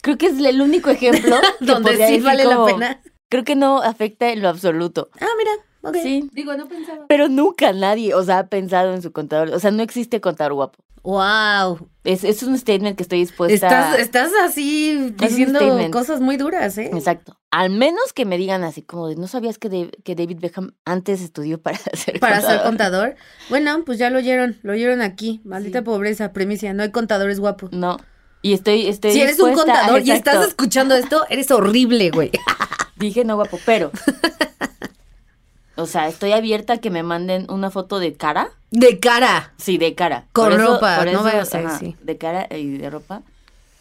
Creo 0.02 0.18
que 0.18 0.28
es 0.28 0.40
el 0.40 0.62
único 0.62 0.90
ejemplo 0.90 1.36
Donde 1.60 2.08
sí 2.08 2.20
vale 2.20 2.44
como- 2.46 2.68
la 2.68 2.74
pena. 2.74 3.02
Creo 3.30 3.44
que 3.46 3.56
no 3.56 3.82
afecta 3.82 4.30
en 4.30 4.42
lo 4.42 4.50
absoluto. 4.50 5.10
Ah, 5.20 5.28
mira. 5.38 5.52
Ok. 5.84 5.98
Sí. 6.04 6.30
Digo, 6.34 6.56
no 6.58 6.68
pensaba. 6.68 7.06
Pero 7.08 7.30
nunca 7.30 7.72
nadie, 7.72 8.14
o 8.14 8.22
sea, 8.24 8.40
ha 8.40 8.48
pensado 8.48 8.94
en 8.94 9.02
su 9.02 9.12
contador. 9.14 9.50
O 9.54 9.60
sea, 9.60 9.72
no 9.72 9.82
existe 9.84 10.20
contador 10.20 10.54
guapo. 10.54 10.84
Wow. 11.04 11.88
Es, 12.04 12.24
es 12.26 12.44
un 12.44 12.58
statement 12.58 12.96
que 12.98 13.04
estoy 13.04 13.20
dispuesta 13.20 13.54
Estás, 13.56 14.00
estás 14.00 14.32
así 14.44 15.14
diciendo 15.18 15.60
statement. 15.60 15.92
cosas 15.94 16.20
muy 16.20 16.36
duras, 16.38 16.78
¿eh? 16.78 16.92
Exacto. 16.94 17.38
Al 17.52 17.70
menos 17.70 18.14
que 18.14 18.26
me 18.26 18.38
digan 18.38 18.64
así 18.64 18.82
como 18.82 19.08
de, 19.10 19.16
¿no 19.18 19.28
sabías 19.28 19.58
que, 19.58 19.68
de- 19.70 19.92
que 20.06 20.16
David 20.16 20.40
Beckham 20.40 20.74
antes 20.86 21.22
estudió 21.22 21.62
para 21.62 21.78
ser 21.94 22.20
Para 22.20 22.42
ser 22.42 22.62
contador?" 22.64 23.16
Bueno, 23.50 23.84
pues 23.86 24.00
ya 24.00 24.10
lo 24.10 24.20
oyeron, 24.20 24.58
lo 24.64 24.72
oyeron 24.74 25.02
aquí. 25.02 25.42
Maldita 25.44 25.80
Sí. 25.80 25.86
pobreza, 25.86 26.32
premicia. 26.34 26.74
No 26.74 26.84
hay 26.84 26.92
contadores 26.92 27.40
guapos. 27.40 27.72
No. 27.74 27.98
Y 28.42 28.54
estoy, 28.54 28.88
estoy 28.88 29.12
Si 29.12 29.22
eres 29.22 29.40
un 29.40 29.54
contador 29.54 30.02
y 30.02 30.12
estás 30.12 30.48
escuchando 30.48 30.96
esto, 30.96 31.26
eres 31.30 31.52
horrible, 31.52 32.10
güey. 32.10 32.32
Dije 32.96 33.24
no 33.26 33.36
guapo, 33.36 33.60
pero... 33.66 33.92
o 35.76 35.86
sea, 35.86 36.08
estoy 36.08 36.32
abierta 36.34 36.74
a 36.74 36.78
que 36.78 36.90
me 36.90 37.04
manden 37.04 37.46
una 37.50 37.72
foto 37.72 38.00
de 38.00 38.14
cara. 38.14 38.50
De 38.72 39.00
cara. 39.00 39.54
Sí, 39.58 39.78
de 39.78 39.96
cara. 39.96 40.26
Con 40.32 40.50
Por 40.52 40.54
eso- 40.60 40.74
ropa, 40.74 40.98
por 40.98 41.06
no 41.06 41.12
eso, 41.12 41.24
vaya 41.24 41.42
a 41.42 41.80
sí. 41.80 41.96
De 42.02 42.18
cara 42.18 42.48
y 42.56 42.78
de 42.78 42.90
ropa. 42.90 43.22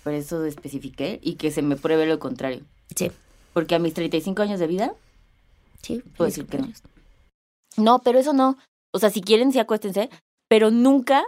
Por 0.03 0.15
eso 0.15 0.45
especifiqué 0.45 1.21
y 1.23 1.35
que 1.35 1.51
se 1.51 1.63
me 1.63 1.77
pruebe 1.77 2.07
lo 2.07 2.19
contrario. 2.19 2.63
Sí. 2.97 3.13
Porque 3.53 3.75
a 3.75 3.79
mis 3.79 3.95
35 3.95 4.43
años 4.43 4.61
de 4.61 4.67
vida 4.67 4.95
Sí. 5.83 6.03
Puedo 6.17 6.29
decir 6.29 6.47
que 6.47 6.59
no. 6.59 6.69
No, 7.77 7.99
pero 8.01 8.19
eso 8.19 8.33
no. 8.33 8.57
O 8.93 8.99
sea, 8.99 9.11
si 9.11 9.21
quieren, 9.21 9.53
sí 9.53 9.59
acuéstense, 9.59 10.11
pero 10.49 10.71
nunca 10.71 11.25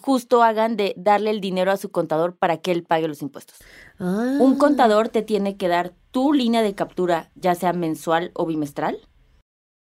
justo 0.00 0.42
hagan 0.42 0.76
de 0.76 0.94
darle 0.96 1.30
el 1.30 1.40
dinero 1.40 1.70
a 1.70 1.76
su 1.76 1.90
contador 1.90 2.36
para 2.36 2.58
que 2.58 2.70
él 2.70 2.82
pague 2.82 3.08
los 3.08 3.22
impuestos. 3.22 3.58
Ah. 3.98 4.38
Un 4.40 4.56
contador 4.56 5.08
te 5.08 5.22
tiene 5.22 5.56
que 5.56 5.68
dar 5.68 5.94
tu 6.10 6.32
línea 6.32 6.62
de 6.62 6.74
captura, 6.74 7.30
ya 7.34 7.54
sea 7.54 7.72
mensual 7.72 8.30
o 8.34 8.46
bimestral, 8.46 8.98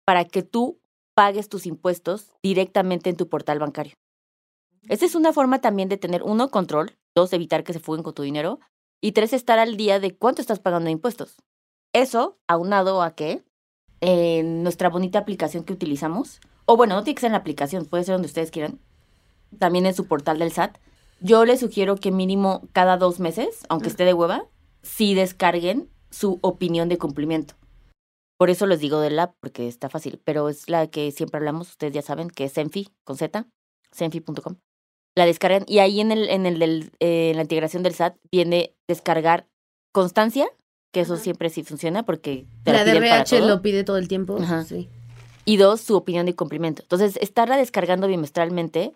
para 0.04 0.24
que 0.24 0.42
tú 0.42 0.80
pagues 1.14 1.48
tus 1.48 1.66
impuestos 1.66 2.32
directamente 2.42 3.10
en 3.10 3.16
tu 3.16 3.28
portal 3.28 3.58
bancario. 3.58 3.94
Esa 4.88 5.04
es 5.04 5.14
una 5.14 5.32
forma 5.32 5.60
también 5.60 5.88
de 5.88 5.98
tener, 5.98 6.24
uno, 6.24 6.50
control, 6.50 6.96
dos, 7.14 7.32
evitar 7.32 7.62
que 7.62 7.72
se 7.72 7.78
fuguen 7.78 8.02
con 8.02 8.14
tu 8.14 8.22
dinero, 8.22 8.58
y 9.00 9.12
tres, 9.12 9.32
estar 9.32 9.58
al 9.58 9.76
día 9.76 10.00
de 10.00 10.16
cuánto 10.16 10.40
estás 10.40 10.58
pagando 10.58 10.86
de 10.86 10.92
impuestos. 10.92 11.36
Eso, 11.92 12.38
aunado 12.46 13.02
a 13.02 13.14
que 13.14 13.42
en 14.00 14.62
nuestra 14.62 14.88
bonita 14.88 15.18
aplicación 15.18 15.64
que 15.64 15.72
utilizamos, 15.72 16.40
o 16.64 16.76
bueno, 16.76 16.94
no 16.94 17.04
tiene 17.04 17.14
que 17.14 17.20
ser 17.20 17.28
en 17.28 17.32
la 17.32 17.38
aplicación, 17.38 17.86
puede 17.86 18.04
ser 18.04 18.14
donde 18.14 18.26
ustedes 18.26 18.50
quieran, 18.50 18.80
también 19.58 19.86
en 19.86 19.94
su 19.94 20.06
portal 20.06 20.38
del 20.38 20.52
SAT, 20.52 20.78
yo 21.20 21.44
les 21.44 21.60
sugiero 21.60 21.96
que 21.96 22.10
mínimo 22.10 22.62
cada 22.72 22.96
dos 22.96 23.20
meses, 23.20 23.64
aunque 23.68 23.88
esté 23.88 24.04
de 24.04 24.14
hueva, 24.14 24.46
sí 24.82 25.14
descarguen 25.14 25.88
su 26.10 26.38
opinión 26.42 26.88
de 26.88 26.98
cumplimiento. 26.98 27.54
Por 28.38 28.50
eso 28.50 28.66
les 28.66 28.80
digo 28.80 29.00
del 29.00 29.18
app, 29.20 29.36
porque 29.40 29.68
está 29.68 29.88
fácil, 29.88 30.20
pero 30.24 30.48
es 30.48 30.68
la 30.68 30.88
que 30.88 31.12
siempre 31.12 31.38
hablamos, 31.38 31.70
ustedes 31.70 31.92
ya 31.92 32.02
saben, 32.02 32.28
que 32.28 32.46
es 32.46 32.52
Senfi, 32.52 32.88
con 33.04 33.16
Z, 33.16 33.46
senfi.com. 33.92 34.56
La 35.14 35.26
descargan 35.26 35.64
y 35.68 35.78
ahí 35.78 36.00
en, 36.00 36.10
el, 36.10 36.28
en, 36.28 36.46
el 36.46 36.58
del, 36.58 36.90
eh, 36.98 37.30
en 37.30 37.36
la 37.36 37.42
integración 37.42 37.82
del 37.82 37.94
SAT 37.94 38.16
viene 38.32 38.74
descargar 38.88 39.46
constancia 39.92 40.50
que 40.92 41.00
eso 41.00 41.16
siempre 41.16 41.50
sí 41.50 41.64
funciona 41.64 42.04
porque 42.04 42.46
te 42.64 42.72
La 42.72 42.84
de 42.84 42.92
piden 42.92 43.02
para 43.02 43.16
RH 43.16 43.38
todo. 43.38 43.48
lo 43.48 43.62
pide 43.62 43.82
todo 43.82 43.96
el 43.96 44.08
tiempo. 44.08 44.38
Ajá. 44.40 44.64
Sí. 44.64 44.88
Y 45.44 45.56
dos, 45.56 45.80
su 45.80 45.96
opinión 45.96 46.26
de 46.26 46.36
cumplimiento. 46.36 46.82
Entonces, 46.82 47.18
estarla 47.20 47.56
descargando 47.56 48.06
bimestralmente, 48.06 48.92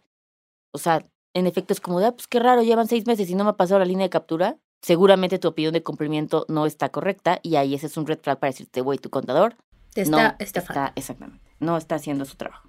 o 0.71 0.79
sea, 0.79 1.05
en 1.35 1.47
efecto 1.47 1.73
es 1.73 1.81
como 1.81 1.99
ah, 1.99 2.13
pues 2.13 2.27
qué 2.29 2.39
raro, 2.39 2.63
llevan 2.63 2.87
seis 2.87 3.07
meses 3.07 3.29
y 3.29 3.35
no 3.35 3.45
me 3.45 3.51
ha 3.51 3.57
pasado 3.57 3.81
la 3.81 3.87
línea 3.87 4.05
de 4.05 4.11
captura. 4.11 4.57
Seguramente 4.83 5.39
tu 5.39 5.49
opinión 5.49 5.73
de 5.73 5.83
cumplimiento 5.83 6.45
no 6.49 6.67
está 6.67 6.91
correcta 6.91 7.41
y 7.43 7.57
ahí 7.57 7.75
ese 7.75 7.87
es 7.87 7.97
un 7.97 8.07
red 8.07 8.21
flag 8.23 8.39
para 8.39 8.53
decirte, 8.53 8.83
güey, 8.83 8.99
tu 8.99 9.11
contador 9.11 9.57
Está, 9.95 10.11
no 10.11 10.19
está, 10.39 10.61
está, 10.61 10.93
exactamente, 10.95 11.43
no 11.59 11.77
está 11.79 11.95
haciendo 11.95 12.27
su 12.27 12.37
trabajo. 12.37 12.69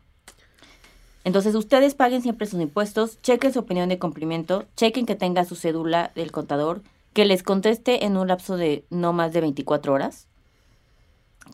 Entonces, 1.25 1.55
ustedes 1.55 1.93
paguen 1.93 2.21
siempre 2.21 2.47
sus 2.47 2.61
impuestos, 2.61 3.21
chequen 3.21 3.51
su 3.51 3.59
opinión 3.59 3.89
de 3.89 3.99
cumplimiento, 3.99 4.63
chequen 4.77 5.05
que 5.05 5.15
tenga 5.15 5.43
su 5.43 5.55
cédula 5.55 6.11
del 6.15 6.31
contador, 6.31 6.81
que 7.17 7.25
les 7.25 7.41
conteste 7.41 8.05
en 8.05 8.15
un 8.15 8.27
lapso 8.27 8.57
de 8.57 8.85
no 8.91 9.11
más 9.11 9.33
de 9.33 9.41
24 9.41 9.91
horas, 9.91 10.27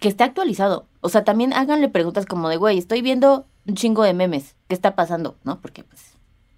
que 0.01 0.09
esté 0.09 0.25
actualizado. 0.25 0.87
O 0.99 1.07
sea, 1.07 1.23
también 1.23 1.53
háganle 1.53 1.87
preguntas 1.87 2.25
como 2.25 2.49
de, 2.49 2.57
güey, 2.57 2.77
estoy 2.77 3.01
viendo 3.01 3.45
un 3.65 3.75
chingo 3.75 4.03
de 4.03 4.13
memes, 4.13 4.57
¿qué 4.67 4.75
está 4.75 4.93
pasando? 4.93 5.37
¿No? 5.45 5.61
Porque, 5.61 5.85
pues, 5.85 6.01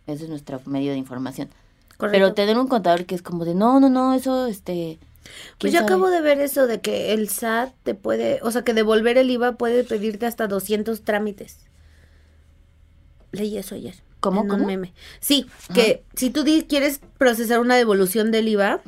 ese 0.07 0.23
es 0.23 0.29
nuestro 0.31 0.59
medio 0.65 0.91
de 0.91 0.97
información. 0.97 1.49
Correcto. 1.97 2.13
Pero 2.13 2.33
tener 2.33 2.57
un 2.57 2.67
contador 2.67 3.05
que 3.05 3.13
es 3.13 3.21
como 3.21 3.45
de, 3.45 3.53
no, 3.53 3.79
no, 3.79 3.91
no, 3.91 4.15
eso, 4.15 4.47
este... 4.47 4.97
Pues 4.99 5.25
¿quién 5.59 5.73
yo 5.73 5.79
sabe?". 5.81 5.93
acabo 5.93 6.09
de 6.09 6.21
ver 6.21 6.39
eso 6.39 6.65
de 6.65 6.81
que 6.81 7.13
el 7.13 7.29
SAT 7.29 7.75
te 7.83 7.93
puede, 7.93 8.39
o 8.41 8.49
sea, 8.49 8.63
que 8.63 8.73
devolver 8.73 9.19
el 9.19 9.29
IVA 9.29 9.51
puede 9.51 9.83
pedirte 9.83 10.25
hasta 10.25 10.47
200 10.47 11.03
trámites. 11.03 11.59
Leí 13.31 13.55
eso 13.55 13.75
ayer. 13.75 14.04
¿Cómo, 14.29 14.41
en 14.41 14.45
un 14.45 14.57
cómo? 14.57 14.67
meme. 14.67 14.93
Sí, 15.19 15.45
que 15.73 16.03
si 16.15 16.29
tú 16.29 16.43
quieres 16.67 16.99
procesar 17.17 17.59
una 17.59 17.75
devolución 17.75 18.31
del 18.31 18.47
IVA, 18.47 18.81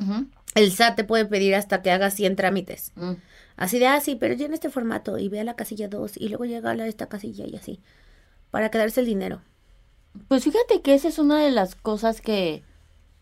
el 0.54 0.72
SAT 0.72 0.96
te 0.96 1.04
puede 1.04 1.24
pedir 1.26 1.54
hasta 1.54 1.82
que 1.82 1.90
hagas 1.90 2.14
100 2.14 2.36
trámites. 2.36 2.92
Mm. 2.96 3.12
Así 3.56 3.78
de, 3.78 3.86
ah, 3.88 4.00
sí, 4.00 4.14
pero 4.14 4.34
llena 4.34 4.54
este 4.54 4.70
formato 4.70 5.18
y 5.18 5.28
ve 5.28 5.40
a 5.40 5.44
la 5.44 5.54
casilla 5.56 5.88
2 5.88 6.16
y 6.16 6.28
luego 6.28 6.44
llega 6.44 6.70
a 6.70 6.74
la- 6.74 6.86
esta 6.86 7.06
casilla 7.08 7.44
y 7.46 7.56
así. 7.56 7.80
Para 8.50 8.70
quedarse 8.70 9.00
el 9.00 9.06
dinero. 9.06 9.40
Pues 10.28 10.44
fíjate 10.44 10.80
que 10.82 10.94
esa 10.94 11.08
es 11.08 11.18
una 11.18 11.42
de 11.42 11.50
las 11.50 11.74
cosas 11.74 12.20
que 12.20 12.62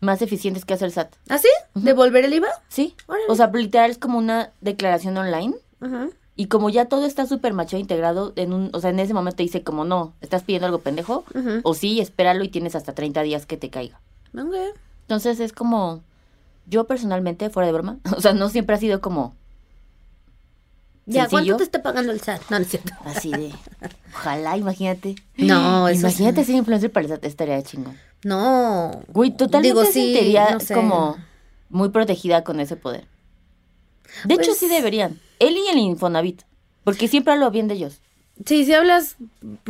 más 0.00 0.20
eficientes 0.23 0.64
que 0.64 0.75
hace 0.75 0.85
el 0.85 0.92
SAT. 0.92 1.14
¿Así? 1.28 1.49
¿Devolver 1.75 2.25
el 2.26 2.35
IVA? 2.35 2.49
Sí. 2.68 2.94
Órale. 3.06 3.25
O 3.28 3.35
sea, 3.35 3.49
literal 3.49 3.90
es 3.90 3.99
como 3.99 4.18
una 4.18 4.52
declaración 4.61 5.16
online. 5.16 5.54
Ajá. 5.80 6.08
Y 6.38 6.47
como 6.49 6.69
ya 6.69 6.85
todo 6.85 7.07
está 7.07 7.25
súper 7.26 7.55
macho 7.55 7.78
integrado, 7.78 8.35
en 8.37 8.52
un, 8.52 8.71
o 8.75 8.81
sea, 8.81 8.90
en 8.90 8.99
ese 9.00 9.14
momento 9.14 9.43
dice 9.43 9.62
como 9.62 9.85
no, 9.87 10.12
estás 10.21 10.43
pidiendo 10.43 10.66
algo 10.66 10.81
pendejo, 10.81 11.25
o 11.62 11.73
sí, 11.75 12.00
espéralo 12.00 12.45
y 12.45 12.49
tienes 12.49 12.75
hasta 12.75 12.93
30 12.95 13.23
días 13.23 13.47
que 13.47 13.57
te 13.57 13.71
caiga. 13.71 14.00
Entonces 15.02 15.40
es 15.40 15.52
como, 15.55 16.02
yo 16.66 16.87
personalmente, 16.87 17.49
fuera 17.49 17.66
de 17.69 17.73
broma, 17.73 17.99
o 18.16 18.21
sea, 18.21 18.35
no 18.35 18.50
siempre 18.50 18.76
ha 18.76 18.78
sido 18.78 19.00
como 19.00 19.35
Ya, 21.07 21.28
¿cuánto 21.28 21.57
te 21.57 21.62
está 21.62 21.83
pagando 21.83 22.12
el 22.12 22.21
SAT? 22.21 22.43
No, 22.50 22.59
no 22.59 22.64
es 22.64 22.71
cierto. 22.71 22.93
así 23.05 23.31
de, 23.31 23.52
ojalá, 24.12 24.57
imagínate. 24.59 25.14
No, 25.37 25.88
eso 25.88 26.07
es- 26.09 26.19
Imagínate 26.21 26.45
ser 26.45 26.57
influencer 26.57 26.93
para 26.93 27.07
el 27.07 27.12
SAT, 27.12 27.25
estaría 27.25 27.62
chingón. 27.62 27.97
No. 28.25 28.90
Güey, 29.09 29.31
totalmente 29.31 29.69
Digo, 29.69 29.85
se 29.87 29.93
sí, 29.93 30.12
sentiría 30.12 30.50
no 30.50 30.61
sé. 30.61 30.75
como 30.75 31.16
muy 31.71 31.88
protegida 31.90 32.45
con 32.45 32.61
ese 32.61 32.76
poder. 32.76 33.07
De 34.25 34.35
hecho, 34.35 34.47
Pues- 34.47 34.59
sí 34.59 34.69
deberían. 34.69 35.19
Él 35.38 35.57
y 35.57 35.69
el 35.69 35.78
Infonavit. 35.78 36.43
Porque 36.85 37.09
siempre 37.09 37.33
hablo 37.33 37.50
bien 37.50 37.69
de 37.69 37.75
ellos. 37.75 38.00
Sí, 38.45 38.64
si 38.64 38.75
hablas 38.75 39.16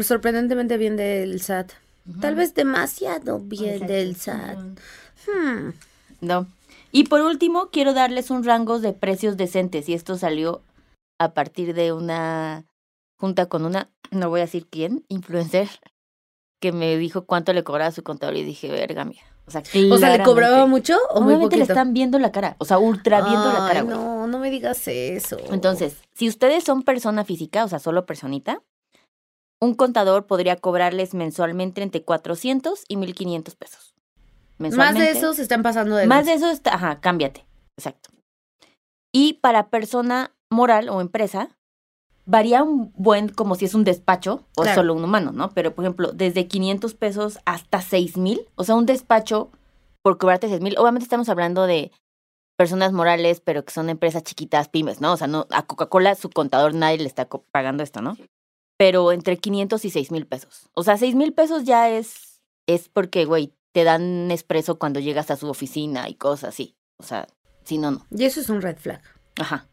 sorprendentemente 0.00 0.76
bien 0.76 0.96
del 0.96 1.40
SAT. 1.40 1.72
Tal 2.20 2.34
vez 2.34 2.54
demasiado 2.54 3.38
bien 3.40 3.86
del 3.86 4.16
SAT. 4.16 4.58
Hmm. 5.26 5.70
No. 6.20 6.46
Y 6.92 7.04
por 7.04 7.20
último, 7.20 7.70
quiero 7.70 7.94
darles 7.94 8.30
un 8.30 8.44
rango 8.44 8.78
de 8.80 8.92
precios 8.92 9.36
decentes. 9.36 9.88
Y 9.88 9.94
esto 9.94 10.16
salió 10.16 10.62
a 11.18 11.32
partir 11.32 11.74
de 11.74 11.92
una 11.92 12.64
junta 13.18 13.46
con 13.46 13.64
una, 13.64 13.90
no 14.10 14.28
voy 14.28 14.40
a 14.40 14.44
decir 14.44 14.66
quién, 14.68 15.04
influencer, 15.08 15.68
que 16.60 16.72
me 16.72 16.96
dijo 16.96 17.24
cuánto 17.24 17.52
le 17.52 17.64
cobraba 17.64 17.90
su 17.90 18.02
contador. 18.02 18.36
Y 18.36 18.44
dije, 18.44 18.70
verga, 18.70 19.04
mía. 19.04 19.24
O 19.46 19.50
sea, 19.50 19.62
O 19.92 19.98
sea, 19.98 20.16
¿le 20.16 20.24
cobraba 20.24 20.66
mucho 20.66 20.98
o 21.10 21.20
muy 21.20 21.34
Obviamente 21.34 21.56
le 21.56 21.62
están 21.62 21.92
viendo 21.92 22.18
la 22.18 22.32
cara. 22.32 22.56
O 22.58 22.64
sea, 22.64 22.78
ultra 22.78 23.20
viendo 23.22 23.52
la 23.52 23.68
cara, 23.68 23.82
güey. 23.82 23.96
no, 23.96 24.26
no 24.26 24.38
me 24.38 24.50
digas 24.50 24.88
eso. 24.88 25.36
Entonces, 25.50 25.96
si 26.14 26.28
ustedes 26.28 26.64
son 26.64 26.82
persona 26.82 27.24
física, 27.24 27.64
o 27.64 27.68
sea, 27.68 27.78
solo 27.78 28.06
personita, 28.06 28.62
un 29.60 29.74
contador 29.74 30.26
podría 30.26 30.56
cobrarles 30.56 31.14
mensualmente 31.14 31.82
entre 31.82 32.02
400 32.02 32.84
y 32.88 32.96
1500 32.96 33.54
pesos. 33.54 33.94
Más 34.58 34.94
de 34.94 35.10
eso 35.10 35.32
se 35.34 35.42
están 35.42 35.62
pasando 35.62 35.96
de 35.96 36.06
Más 36.06 36.26
de 36.26 36.34
eso 36.34 36.50
está, 36.50 36.74
ajá, 36.74 37.00
cámbiate. 37.00 37.46
Exacto. 37.76 38.10
Y 39.12 39.34
para 39.34 39.68
persona 39.68 40.34
moral 40.50 40.88
o 40.88 41.00
empresa, 41.00 41.55
varía 42.26 42.62
un 42.62 42.92
buen 42.96 43.28
como 43.28 43.54
si 43.54 43.64
es 43.64 43.74
un 43.74 43.84
despacho 43.84 44.44
o 44.56 44.62
Claro. 44.62 44.82
solo 44.82 44.94
un 44.94 45.04
humano, 45.04 45.32
¿no? 45.32 45.50
Pero, 45.50 45.74
por 45.74 45.84
ejemplo, 45.84 46.12
desde 46.12 46.46
500 46.48 46.94
pesos 46.94 47.38
hasta 47.46 47.80
6000, 47.80 48.40
o 48.56 48.64
sea, 48.64 48.74
un 48.74 48.84
despacho 48.86 49.50
por 50.02 50.18
cobrarte 50.18 50.48
6000, 50.48 50.78
obviamente 50.78 51.04
estamos 51.04 51.28
hablando 51.28 51.66
de 51.66 51.92
personas 52.58 52.92
morales, 52.92 53.40
pero 53.40 53.64
que 53.64 53.72
son 53.72 53.90
empresas 53.90 54.22
chiquitas, 54.22 54.68
pymes, 54.68 55.00
¿no? 55.00 55.12
O 55.12 55.16
sea, 55.16 55.26
no, 55.26 55.46
a 55.50 55.62
Coca-Cola 55.66 56.14
su 56.14 56.30
contador 56.30 56.74
nadie 56.74 56.98
le 56.98 57.06
está 57.06 57.28
pagando 57.52 57.82
esto, 57.82 58.00
¿no? 58.02 58.16
Pero 58.78 59.12
entre 59.12 59.36
500 59.38 59.84
y 59.84 59.90
6000 59.90 60.26
pesos. 60.26 60.68
O 60.74 60.82
sea, 60.82 60.96
6000 60.96 61.32
pesos 61.32 61.64
ya 61.64 61.88
es, 61.90 62.42
es 62.66 62.88
porque, 62.88 63.24
güey, 63.24 63.52
te 63.72 63.84
dan 63.84 64.30
expreso 64.30 64.78
cuando 64.78 65.00
llegas 65.00 65.30
a 65.30 65.36
su 65.36 65.48
oficina 65.48 66.08
y 66.08 66.14
cosas 66.14 66.50
así. 66.50 66.76
O 66.98 67.02
sea, 67.02 67.26
si 67.64 67.78
no, 67.78 67.90
no. 67.90 68.06
Y 68.10 68.24
eso 68.24 68.40
es 68.40 68.48
un 68.48 68.62
red 68.62 68.78
flag. 68.78 69.02
Ajá. 69.38 69.68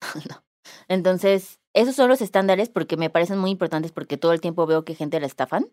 no. 0.30 0.42
Entonces, 0.88 1.60
esos 1.74 1.94
son 1.96 2.08
los 2.08 2.20
estándares 2.20 2.68
porque 2.68 2.96
me 2.96 3.10
parecen 3.10 3.38
muy 3.38 3.50
importantes 3.50 3.92
porque 3.92 4.16
todo 4.16 4.32
el 4.32 4.40
tiempo 4.40 4.66
veo 4.66 4.84
que 4.84 4.94
gente 4.94 5.20
la 5.20 5.26
estafan. 5.26 5.70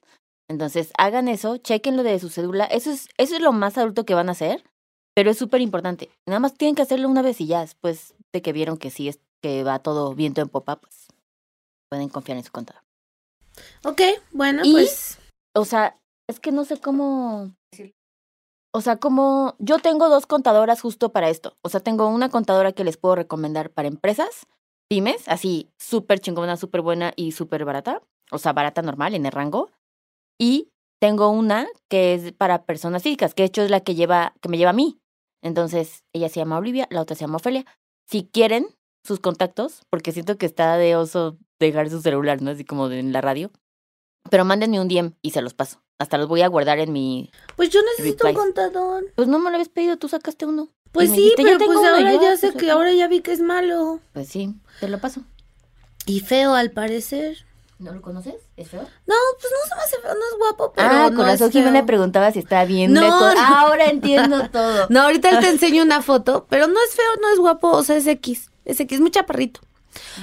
Entonces, 0.49 0.91
hagan 0.97 1.27
eso, 1.27 1.57
chequen 1.57 1.95
lo 1.97 2.03
de 2.03 2.17
su 2.19 2.29
cédula. 2.29 2.65
Eso 2.65 2.91
es, 2.91 3.07
eso 3.17 3.35
es 3.35 3.41
lo 3.41 3.51
más 3.51 3.77
adulto 3.77 4.05
que 4.05 4.15
van 4.15 4.29
a 4.29 4.31
hacer, 4.31 4.63
pero 5.15 5.29
es 5.29 5.37
súper 5.37 5.61
importante. 5.61 6.09
Nada 6.27 6.39
más 6.39 6.55
tienen 6.55 6.75
que 6.75 6.81
hacerlo 6.81 7.07
una 7.09 7.21
vez 7.21 7.39
y 7.41 7.47
ya, 7.47 7.61
después 7.61 8.15
de 8.33 8.41
que 8.41 8.53
vieron 8.53 8.77
que 8.77 8.89
sí 8.89 9.07
es 9.09 9.19
que 9.43 9.63
va 9.63 9.79
todo 9.79 10.13
viento 10.15 10.41
en 10.41 10.49
popa, 10.49 10.77
pues 10.77 11.07
pueden 11.91 12.09
confiar 12.09 12.37
en 12.37 12.43
su 12.43 12.51
contador. 12.51 12.81
Ok, 13.85 14.01
bueno, 14.31 14.61
Y- 14.65 14.71
pues. 14.73 15.17
O 15.55 15.65
sea, 15.65 15.97
es 16.29 16.39
que 16.39 16.51
no 16.51 16.63
sé 16.65 16.79
cómo. 16.79 17.51
O 18.71 18.81
sea, 18.81 18.97
como 18.97 19.55
yo 19.57 19.79
tengo 19.79 20.09
dos 20.09 20.27
contadoras 20.27 20.81
justo 20.81 21.11
para 21.11 21.29
esto. 21.29 21.57
O 21.63 21.69
sea, 21.69 21.79
tengo 21.79 22.07
una 22.07 22.29
contadora 22.29 22.71
que 22.71 22.83
les 22.83 22.97
puedo 22.97 23.15
recomendar 23.15 23.71
para 23.71 23.87
empresas, 23.87 24.45
pymes, 24.89 25.27
así 25.27 25.69
súper 25.79 26.19
chingona, 26.19 26.57
súper 26.57 26.81
buena 26.81 27.13
y 27.15 27.31
súper 27.31 27.63
barata. 27.63 28.01
O 28.31 28.37
sea, 28.37 28.53
barata 28.53 28.81
normal 28.81 29.15
en 29.15 29.25
el 29.25 29.31
rango. 29.31 29.71
Y 30.37 30.71
tengo 30.99 31.29
una 31.29 31.67
que 31.89 32.13
es 32.13 32.33
para 32.33 32.65
personas 32.65 33.03
físicas, 33.03 33.33
que 33.33 33.43
de 33.43 33.47
hecho 33.47 33.61
es 33.61 33.71
la 33.71 33.79
que 33.81 33.95
lleva, 33.95 34.33
que 34.41 34.49
me 34.49 34.57
lleva 34.57 34.71
a 34.71 34.73
mí. 34.73 34.99
Entonces, 35.41 36.03
ella 36.13 36.27
se 36.27 36.39
llama 36.39 36.57
Olivia, 36.57 36.87
la 36.89 37.01
otra 37.01 37.15
se 37.15 37.21
llama 37.21 37.37
Ofelia. 37.37 37.65
Si 38.05 38.23
quieren 38.25 38.67
sus 39.05 39.19
contactos, 39.19 39.83
porque 39.89 40.11
siento 40.11 40.37
que 40.37 40.45
está 40.45 40.75
de 40.77 40.95
oso 40.95 41.37
dejar 41.59 41.89
su 41.89 42.01
celular, 42.01 42.41
¿no? 42.41 42.51
Así 42.51 42.65
como 42.65 42.89
en 42.89 43.13
la 43.13 43.21
radio. 43.21 43.51
Pero 44.29 44.43
mándenme 44.45 44.81
un 44.81 44.87
DM 44.87 45.13
y 45.21 45.31
se 45.31 45.41
los 45.41 45.53
paso. 45.53 45.81
Hasta 45.99 46.17
los 46.17 46.27
voy 46.27 46.41
a 46.41 46.47
guardar 46.47 46.79
en 46.79 46.93
mi... 46.93 47.31
Pues 47.55 47.69
yo 47.69 47.81
necesito 47.81 48.27
un 48.27 48.33
contador. 48.33 49.05
Pues 49.15 49.27
no 49.27 49.39
me 49.39 49.49
lo 49.49 49.55
habías 49.55 49.69
pedido, 49.69 49.97
tú 49.97 50.07
sacaste 50.07 50.45
uno. 50.45 50.69
Pues 50.91 51.09
sí, 51.11 51.15
dijiste, 51.17 51.41
"Yo 51.43 51.47
pero 51.47 51.57
tengo 51.59 51.73
pues 51.73 51.79
uno", 51.79 51.89
y 51.89 52.01
ahora 52.01 52.13
yo, 52.13 52.21
ya 52.21 52.27
pues, 52.29 52.39
sé 52.39 52.53
que 52.53 52.71
ahora 52.71 52.91
ya 52.93 53.07
vi 53.07 53.21
que 53.21 53.31
es 53.31 53.41
malo. 53.41 53.99
Pues 54.13 54.27
sí, 54.27 54.55
te 54.79 54.87
lo 54.87 54.99
paso. 54.99 55.21
Y 56.05 56.21
feo 56.21 56.53
al 56.55 56.71
parecer. 56.71 57.37
¿No 57.77 57.93
lo 57.93 58.01
conoces? 58.01 58.33
¿Es 58.57 58.67
feo? 58.67 58.81
No, 58.81 59.15
pues 59.39 59.53
no 59.53 59.69
se 59.69 59.75
me 59.75 59.81
hace 59.81 59.97
feo, 60.01 60.13
no 60.13 60.19
es 60.19 60.37
guapo, 60.37 60.73
pero 60.75 60.89
ah, 60.89 61.09
no 61.09 61.15
con 61.15 61.25
razón 61.25 61.47
es 61.47 61.53
Jimena 61.53 61.85
preguntaba 61.85 62.29
si 62.31 62.39
estaba 62.39 62.65
bien. 62.65 62.91
No, 62.91 63.01
no. 63.33 63.39
Ahora 63.41 63.85
entiendo 63.85 64.49
todo. 64.49 64.87
No, 64.89 65.03
ahorita 65.03 65.39
te 65.39 65.49
enseño 65.49 65.83
una 65.83 66.01
foto, 66.01 66.45
pero 66.49 66.67
no 66.67 66.75
es 66.83 66.93
feo, 66.93 67.05
no 67.21 67.29
es 67.29 67.39
guapo, 67.39 67.69
o 67.71 67.83
sea, 67.83 67.95
es 67.95 68.05
X. 68.05 68.49
Es 68.65 68.79
X, 68.81 68.99
muy 68.99 69.11
chaparrito. 69.11 69.61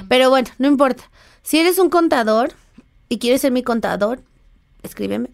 Pero 0.08 0.28
bueno, 0.28 0.50
no 0.58 0.68
importa. 0.68 1.10
Si 1.42 1.58
eres 1.58 1.78
un 1.78 1.88
contador 1.88 2.52
y 3.08 3.18
quieres 3.18 3.40
ser 3.40 3.52
mi 3.52 3.62
contador, 3.62 4.20
escríbeme. 4.82 5.30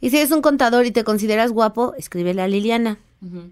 Y 0.00 0.10
si 0.10 0.16
eres 0.18 0.30
un 0.30 0.40
contador 0.40 0.86
y 0.86 0.90
te 0.90 1.04
consideras 1.04 1.52
guapo, 1.52 1.94
escríbele 1.98 2.40
a 2.42 2.48
Liliana. 2.48 2.98
Ujú. 3.22 3.50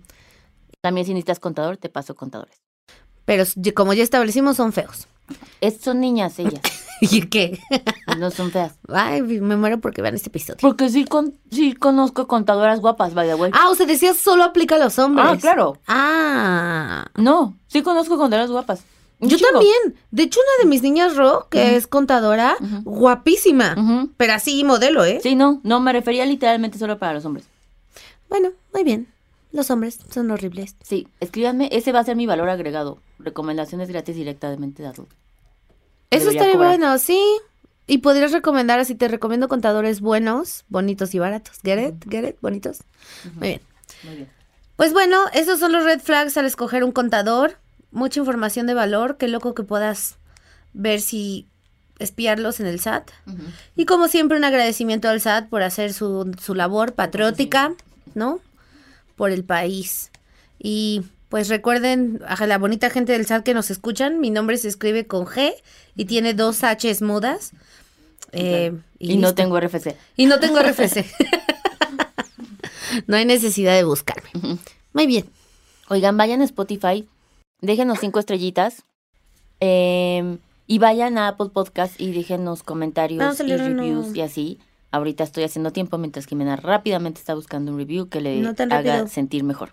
También 0.84 1.06
si 1.06 1.14
necesitas 1.14 1.40
contador, 1.40 1.78
te 1.78 1.88
paso 1.88 2.14
contadores. 2.14 2.60
Pero 3.24 3.44
como 3.74 3.94
ya 3.94 4.02
establecimos, 4.02 4.58
son 4.58 4.74
feos. 4.74 5.08
Es, 5.62 5.80
son 5.80 5.98
niñas 5.98 6.38
ellas, 6.38 6.60
¿Y 7.00 7.22
qué? 7.22 7.58
no 8.18 8.30
son 8.30 8.50
feas. 8.50 8.74
Ay, 8.88 9.22
me 9.22 9.56
muero 9.56 9.80
porque 9.80 10.02
vean 10.02 10.14
este 10.14 10.28
episodio. 10.28 10.58
Porque 10.60 10.90
sí, 10.90 11.06
con, 11.06 11.38
sí 11.50 11.72
conozco 11.72 12.26
contadoras 12.26 12.80
guapas, 12.80 13.14
by 13.14 13.26
the 13.26 13.34
way. 13.34 13.50
Ah, 13.54 13.70
o 13.70 13.74
sea, 13.74 13.86
decías 13.86 14.18
solo 14.18 14.44
aplica 14.44 14.74
a 14.74 14.78
los 14.78 14.98
hombres. 14.98 15.26
Ah, 15.26 15.38
claro. 15.40 15.78
Ah. 15.88 17.06
No, 17.14 17.56
sí 17.68 17.80
conozco 17.80 18.18
contadoras 18.18 18.50
guapas. 18.50 18.84
Un 19.20 19.30
Yo 19.30 19.38
también. 19.38 19.96
De 20.10 20.24
hecho, 20.24 20.38
una 20.38 20.64
de 20.64 20.68
mis 20.68 20.82
niñas 20.82 21.16
Ro, 21.16 21.46
que 21.50 21.76
es 21.76 21.86
contadora, 21.86 22.58
guapísima. 22.84 23.74
Pero 24.18 24.34
así 24.34 24.62
modelo, 24.64 25.02
¿eh? 25.06 25.20
Sí, 25.22 25.34
no, 25.34 25.62
no, 25.62 25.80
me 25.80 25.94
refería 25.94 26.26
literalmente 26.26 26.78
solo 26.78 26.98
para 26.98 27.14
los 27.14 27.24
hombres. 27.24 27.46
Bueno, 28.28 28.50
muy 28.74 28.84
bien. 28.84 29.13
Los 29.54 29.70
hombres 29.70 30.00
son 30.12 30.32
horribles. 30.32 30.75
Sí, 30.82 31.06
escríbanme, 31.20 31.68
ese 31.70 31.92
va 31.92 32.00
a 32.00 32.04
ser 32.04 32.16
mi 32.16 32.26
valor 32.26 32.49
agregado. 32.49 32.99
Recomendaciones 33.20 33.88
gratis 33.88 34.16
directamente 34.16 34.82
de 34.82 34.88
Adult. 34.88 35.08
Eso 36.11 36.25
Debería 36.26 36.30
estaría 36.32 36.52
cobrar. 36.54 36.70
bueno, 36.78 36.99
sí. 36.99 37.23
Y 37.87 37.99
podrías 37.99 38.32
recomendar, 38.32 38.80
así 38.80 38.96
te 38.96 39.06
recomiendo 39.06 39.46
contadores 39.46 40.00
buenos, 40.00 40.64
bonitos 40.68 41.14
y 41.14 41.20
baratos. 41.20 41.61
Get 41.62 41.78
it? 41.88 42.04
Get 42.11 42.28
it? 42.28 42.37
Bonitos. 42.40 42.80
Muy 43.37 43.49
bien. 43.49 43.61
Muy 44.02 44.14
bien. 44.16 44.28
Pues 44.75 44.92
bueno, 44.92 45.18
esos 45.34 45.61
son 45.61 45.70
los 45.70 45.84
red 45.84 46.00
flags 46.00 46.37
al 46.37 46.46
escoger 46.46 46.82
un 46.82 46.90
contador. 46.90 47.58
Mucha 47.92 48.18
información 48.18 48.66
de 48.66 48.75
valor. 48.75 49.18
Qué 49.18 49.28
loco 49.28 49.54
que 49.54 49.62
puedas 49.62 50.16
ver 50.73 51.00
si 51.00 51.46
espiarlos 52.00 52.58
en 52.58 52.66
el 52.66 52.80
SAT. 52.80 53.08
Y 53.76 53.84
como 53.84 54.08
siempre, 54.08 54.37
un 54.37 54.42
agradecimiento 54.42 55.08
al 55.08 55.20
SAT 55.20 55.49
por 55.49 55.62
hacer 55.62 55.92
su, 55.92 56.34
su 56.42 56.56
labor 56.56 56.94
patriótica, 56.94 57.73
¿no? 58.16 58.40
Por 59.16 59.30
el 59.30 59.44
país. 59.44 60.11
Y 60.59 61.02
pues 61.28 61.49
recuerden 61.49 62.21
a 62.26 62.47
la 62.47 62.59
bonita 62.59 62.90
gente 62.90 63.12
del 63.12 63.26
SAT 63.26 63.44
que 63.44 63.54
nos 63.54 63.71
escuchan. 63.71 64.21
Mi 64.21 64.30
nombre 64.30 64.56
se 64.56 64.68
escribe 64.68 65.06
con 65.06 65.26
G 65.26 65.52
y 65.97 66.04
tiene 66.04 66.35
dos 66.35 66.62
H's 66.62 67.02
mudas. 67.02 67.52
Eh, 68.33 68.73
Y, 68.99 69.16
no 69.16 69.28
listo. 69.28 69.35
tengo 69.35 69.61
RFC. 69.61 69.97
Y 70.16 70.26
no 70.26 70.40
tengo 70.40 70.61
RFC. 70.61 71.04
no 73.06 73.16
hay 73.16 73.25
necesidad 73.25 73.75
de 73.75 73.85
buscarme. 73.85 74.30
Muy 74.92 75.06
bien. 75.06 75.26
Oigan, 75.88 76.16
vayan 76.16 76.40
a 76.40 76.44
Spotify, 76.44 77.06
déjenos 77.61 77.99
cinco 78.00 78.18
estrellitas 78.18 78.85
eh, 79.61 80.38
y 80.66 80.78
vayan 80.78 81.18
a 81.18 81.28
Apple 81.28 81.50
Podcast 81.52 82.00
y 82.00 82.12
déjenos 82.12 82.62
comentarios 82.62 83.38
y 83.40 83.56
reviews 83.56 84.16
y 84.16 84.23
así. 84.23 84.59
Ahorita 84.94 85.24
estoy 85.24 85.44
haciendo 85.44 85.72
tiempo 85.72 85.98
mientras 85.98 86.26
Jimena 86.26 86.56
rápidamente 86.56 87.20
está 87.20 87.34
buscando 87.34 87.72
un 87.72 87.78
review 87.78 88.08
que 88.08 88.20
le 88.20 88.40
No 88.40 88.50
haga 88.50 88.66
rápido. 88.66 89.08
sentir 89.08 89.44
mejor. 89.44 89.72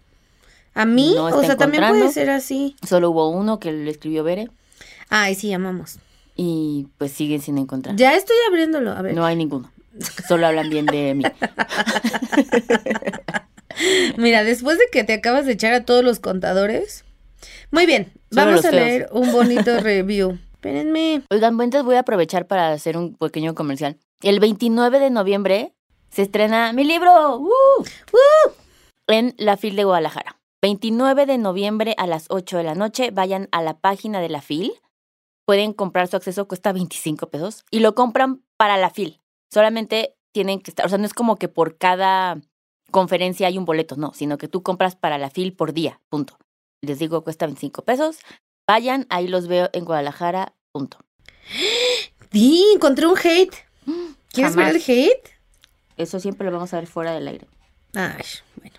A 0.73 0.85
mí, 0.85 1.13
No 1.15 1.25
o 1.25 1.43
sea, 1.43 1.57
también 1.57 1.83
puede 1.87 2.11
ser 2.11 2.29
así. 2.29 2.75
Solo 2.87 3.11
hubo 3.11 3.29
uno 3.29 3.59
que 3.59 3.71
le 3.71 3.89
escribió 3.91 4.23
Bere 4.23 4.49
Ay, 5.09 5.35
sí, 5.35 5.51
amamos. 5.53 5.99
y 6.35 6.87
pues 6.97 7.11
siguen 7.11 7.41
sin 7.41 7.57
encontrar. 7.57 7.95
Ya 7.97 8.15
estoy 8.15 8.37
abriéndolo. 8.49 8.91
A 8.91 9.01
ver. 9.01 9.13
No 9.13 9.25
hay 9.25 9.35
ninguno. 9.35 9.71
Solo 10.27 10.47
hablan 10.47 10.69
bien 10.69 10.85
de 10.85 11.13
mí. 11.13 11.23
Mira, 14.17 14.43
después 14.43 14.77
de 14.77 14.85
que 14.91 15.03
te 15.03 15.13
acabas 15.13 15.45
de 15.45 15.53
echar 15.53 15.73
a 15.73 15.85
todos 15.85 16.03
los 16.03 16.19
contadores. 16.19 17.03
Muy 17.71 17.85
bien, 17.85 18.11
Solo 18.31 18.45
vamos 18.47 18.65
a 18.65 18.71
feos. 18.71 18.83
leer 18.83 19.09
un 19.11 19.31
bonito 19.31 19.79
review. 19.81 20.37
Espérenme. 20.53 21.23
Oigan, 21.29 21.57
pues 21.57 21.83
voy 21.83 21.95
a 21.95 21.99
aprovechar 21.99 22.45
para 22.47 22.71
hacer 22.71 22.97
un 22.97 23.15
pequeño 23.15 23.55
comercial. 23.55 23.97
El 24.23 24.39
29 24.39 24.99
de 24.99 25.09
noviembre 25.09 25.73
se 26.11 26.21
estrena 26.21 26.73
mi 26.73 26.83
libro 26.83 27.37
¡Uh! 27.37 27.49
en 29.07 29.33
la 29.37 29.57
FIL 29.57 29.75
de 29.75 29.83
Guadalajara. 29.83 30.39
29 30.61 31.25
de 31.25 31.39
noviembre 31.39 31.95
a 31.97 32.05
las 32.05 32.27
8 32.29 32.57
de 32.57 32.63
la 32.63 32.75
noche, 32.75 33.09
vayan 33.09 33.49
a 33.51 33.63
la 33.63 33.79
página 33.79 34.19
de 34.21 34.29
la 34.29 34.41
FIL. 34.41 34.73
Pueden 35.47 35.73
comprar 35.73 36.07
su 36.07 36.17
acceso, 36.17 36.47
cuesta 36.47 36.71
25 36.71 37.31
pesos. 37.31 37.65
Y 37.71 37.79
lo 37.79 37.95
compran 37.95 38.43
para 38.57 38.77
la 38.77 38.91
FIL. 38.91 39.19
Solamente 39.51 40.15
tienen 40.31 40.61
que 40.61 40.69
estar, 40.69 40.85
o 40.85 40.89
sea, 40.89 40.99
no 40.99 41.05
es 41.05 41.15
como 41.15 41.37
que 41.37 41.47
por 41.47 41.79
cada 41.79 42.39
conferencia 42.91 43.47
hay 43.47 43.57
un 43.57 43.65
boleto, 43.65 43.95
no, 43.95 44.13
sino 44.13 44.37
que 44.37 44.47
tú 44.47 44.61
compras 44.61 44.95
para 44.95 45.17
la 45.17 45.31
FIL 45.31 45.53
por 45.53 45.73
día, 45.73 45.99
punto. 46.09 46.37
Les 46.83 46.99
digo, 46.99 47.23
cuesta 47.23 47.47
25 47.47 47.83
pesos. 47.83 48.19
Vayan, 48.67 49.07
ahí 49.09 49.27
los 49.27 49.47
veo 49.47 49.71
en 49.73 49.83
Guadalajara, 49.83 50.53
punto. 50.71 50.99
Di, 52.31 52.63
encontré 52.75 53.07
un 53.07 53.17
hate. 53.17 53.70
¿Quieres 54.31 54.55
ver 54.55 54.75
el 54.75 54.81
hate? 54.85 55.29
Eso 55.97 56.19
siempre 56.19 56.45
lo 56.45 56.53
vamos 56.53 56.73
a 56.73 56.77
ver 56.79 56.87
fuera 56.87 57.11
del 57.13 57.27
aire. 57.27 57.47
Ay, 57.93 58.23
bueno. 58.55 58.75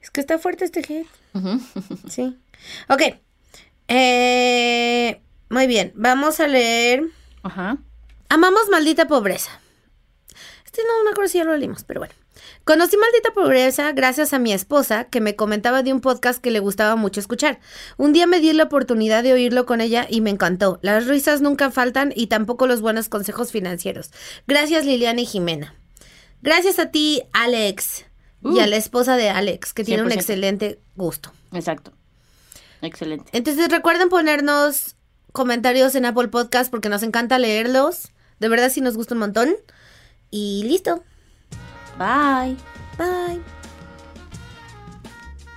Es 0.00 0.10
que 0.10 0.20
está 0.20 0.38
fuerte 0.38 0.64
este 0.64 0.80
hate. 0.80 1.08
Ujú. 1.34 1.60
Sí. 2.08 2.36
Ok. 2.88 3.02
Eh, 3.88 5.20
muy 5.50 5.66
bien. 5.66 5.92
Vamos 5.94 6.40
a 6.40 6.48
leer. 6.48 7.04
Ajá. 7.42 7.76
Amamos 8.28 8.68
maldita 8.70 9.06
pobreza. 9.06 9.60
Este 10.64 10.82
no 10.84 11.04
me 11.04 11.10
acuerdo 11.10 11.28
si 11.28 11.38
ya 11.38 11.44
lo 11.44 11.56
leímos, 11.56 11.84
pero 11.84 12.00
bueno. 12.00 12.14
Conocí 12.64 12.96
maldita 12.96 13.32
pobreza 13.34 13.92
gracias 13.92 14.32
a 14.32 14.38
mi 14.38 14.52
esposa, 14.52 15.04
que 15.04 15.20
me 15.20 15.36
comentaba 15.36 15.82
de 15.82 15.92
un 15.92 16.00
podcast 16.00 16.40
que 16.40 16.50
le 16.50 16.60
gustaba 16.60 16.96
mucho 16.96 17.20
escuchar. 17.20 17.60
Un 17.96 18.12
día 18.12 18.26
me 18.26 18.40
di 18.40 18.52
la 18.52 18.64
oportunidad 18.64 19.22
de 19.22 19.32
oírlo 19.32 19.66
con 19.66 19.80
ella 19.80 20.06
y 20.08 20.20
me 20.20 20.30
encantó. 20.30 20.78
Las 20.82 21.06
risas 21.06 21.40
nunca 21.40 21.70
faltan 21.70 22.12
y 22.16 22.28
tampoco 22.28 22.66
los 22.66 22.80
buenos 22.80 23.08
consejos 23.08 23.50
financieros. 23.52 24.10
Gracias 24.46 24.84
Liliana 24.86 25.20
y 25.20 25.26
Jimena. 25.26 25.74
Gracias 26.40 26.78
a 26.78 26.90
ti, 26.90 27.22
Alex, 27.32 28.04
y 28.42 28.48
Uh. 28.58 28.60
a 28.60 28.66
la 28.66 28.76
esposa 28.76 29.16
de 29.16 29.30
Alex, 29.30 29.72
que 29.72 29.84
tiene 29.84 30.02
un 30.02 30.08
100%. 30.08 30.14
excelente 30.14 30.80
gusto. 30.96 31.32
Exacto. 31.52 31.92
Excelente. 32.80 33.30
Entonces 33.32 33.68
recuerden 33.68 34.08
ponernos 34.08 34.96
comentarios 35.32 35.94
en 35.94 36.04
Apple 36.06 36.28
Podcast 36.28 36.70
porque 36.70 36.88
nos 36.88 37.02
encanta 37.04 37.38
leerlos. 37.38 38.08
De 38.40 38.48
verdad 38.48 38.70
sí 38.72 38.80
nos 38.80 38.96
gusta 38.96 39.14
un 39.14 39.20
montón. 39.20 39.54
Y 40.30 40.64
listo. 40.64 41.04
Bye. 42.02 42.56
Bye. 42.98 43.40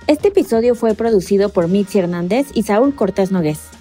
Este 0.06 0.28
episodio 0.28 0.76
fue 0.76 0.94
producido 0.94 1.48
por 1.48 1.66
Mitzi 1.66 1.98
Hernández 1.98 2.46
y 2.54 2.62
Saúl 2.62 2.94
Cortés 2.94 3.32
Nogués. 3.32 3.75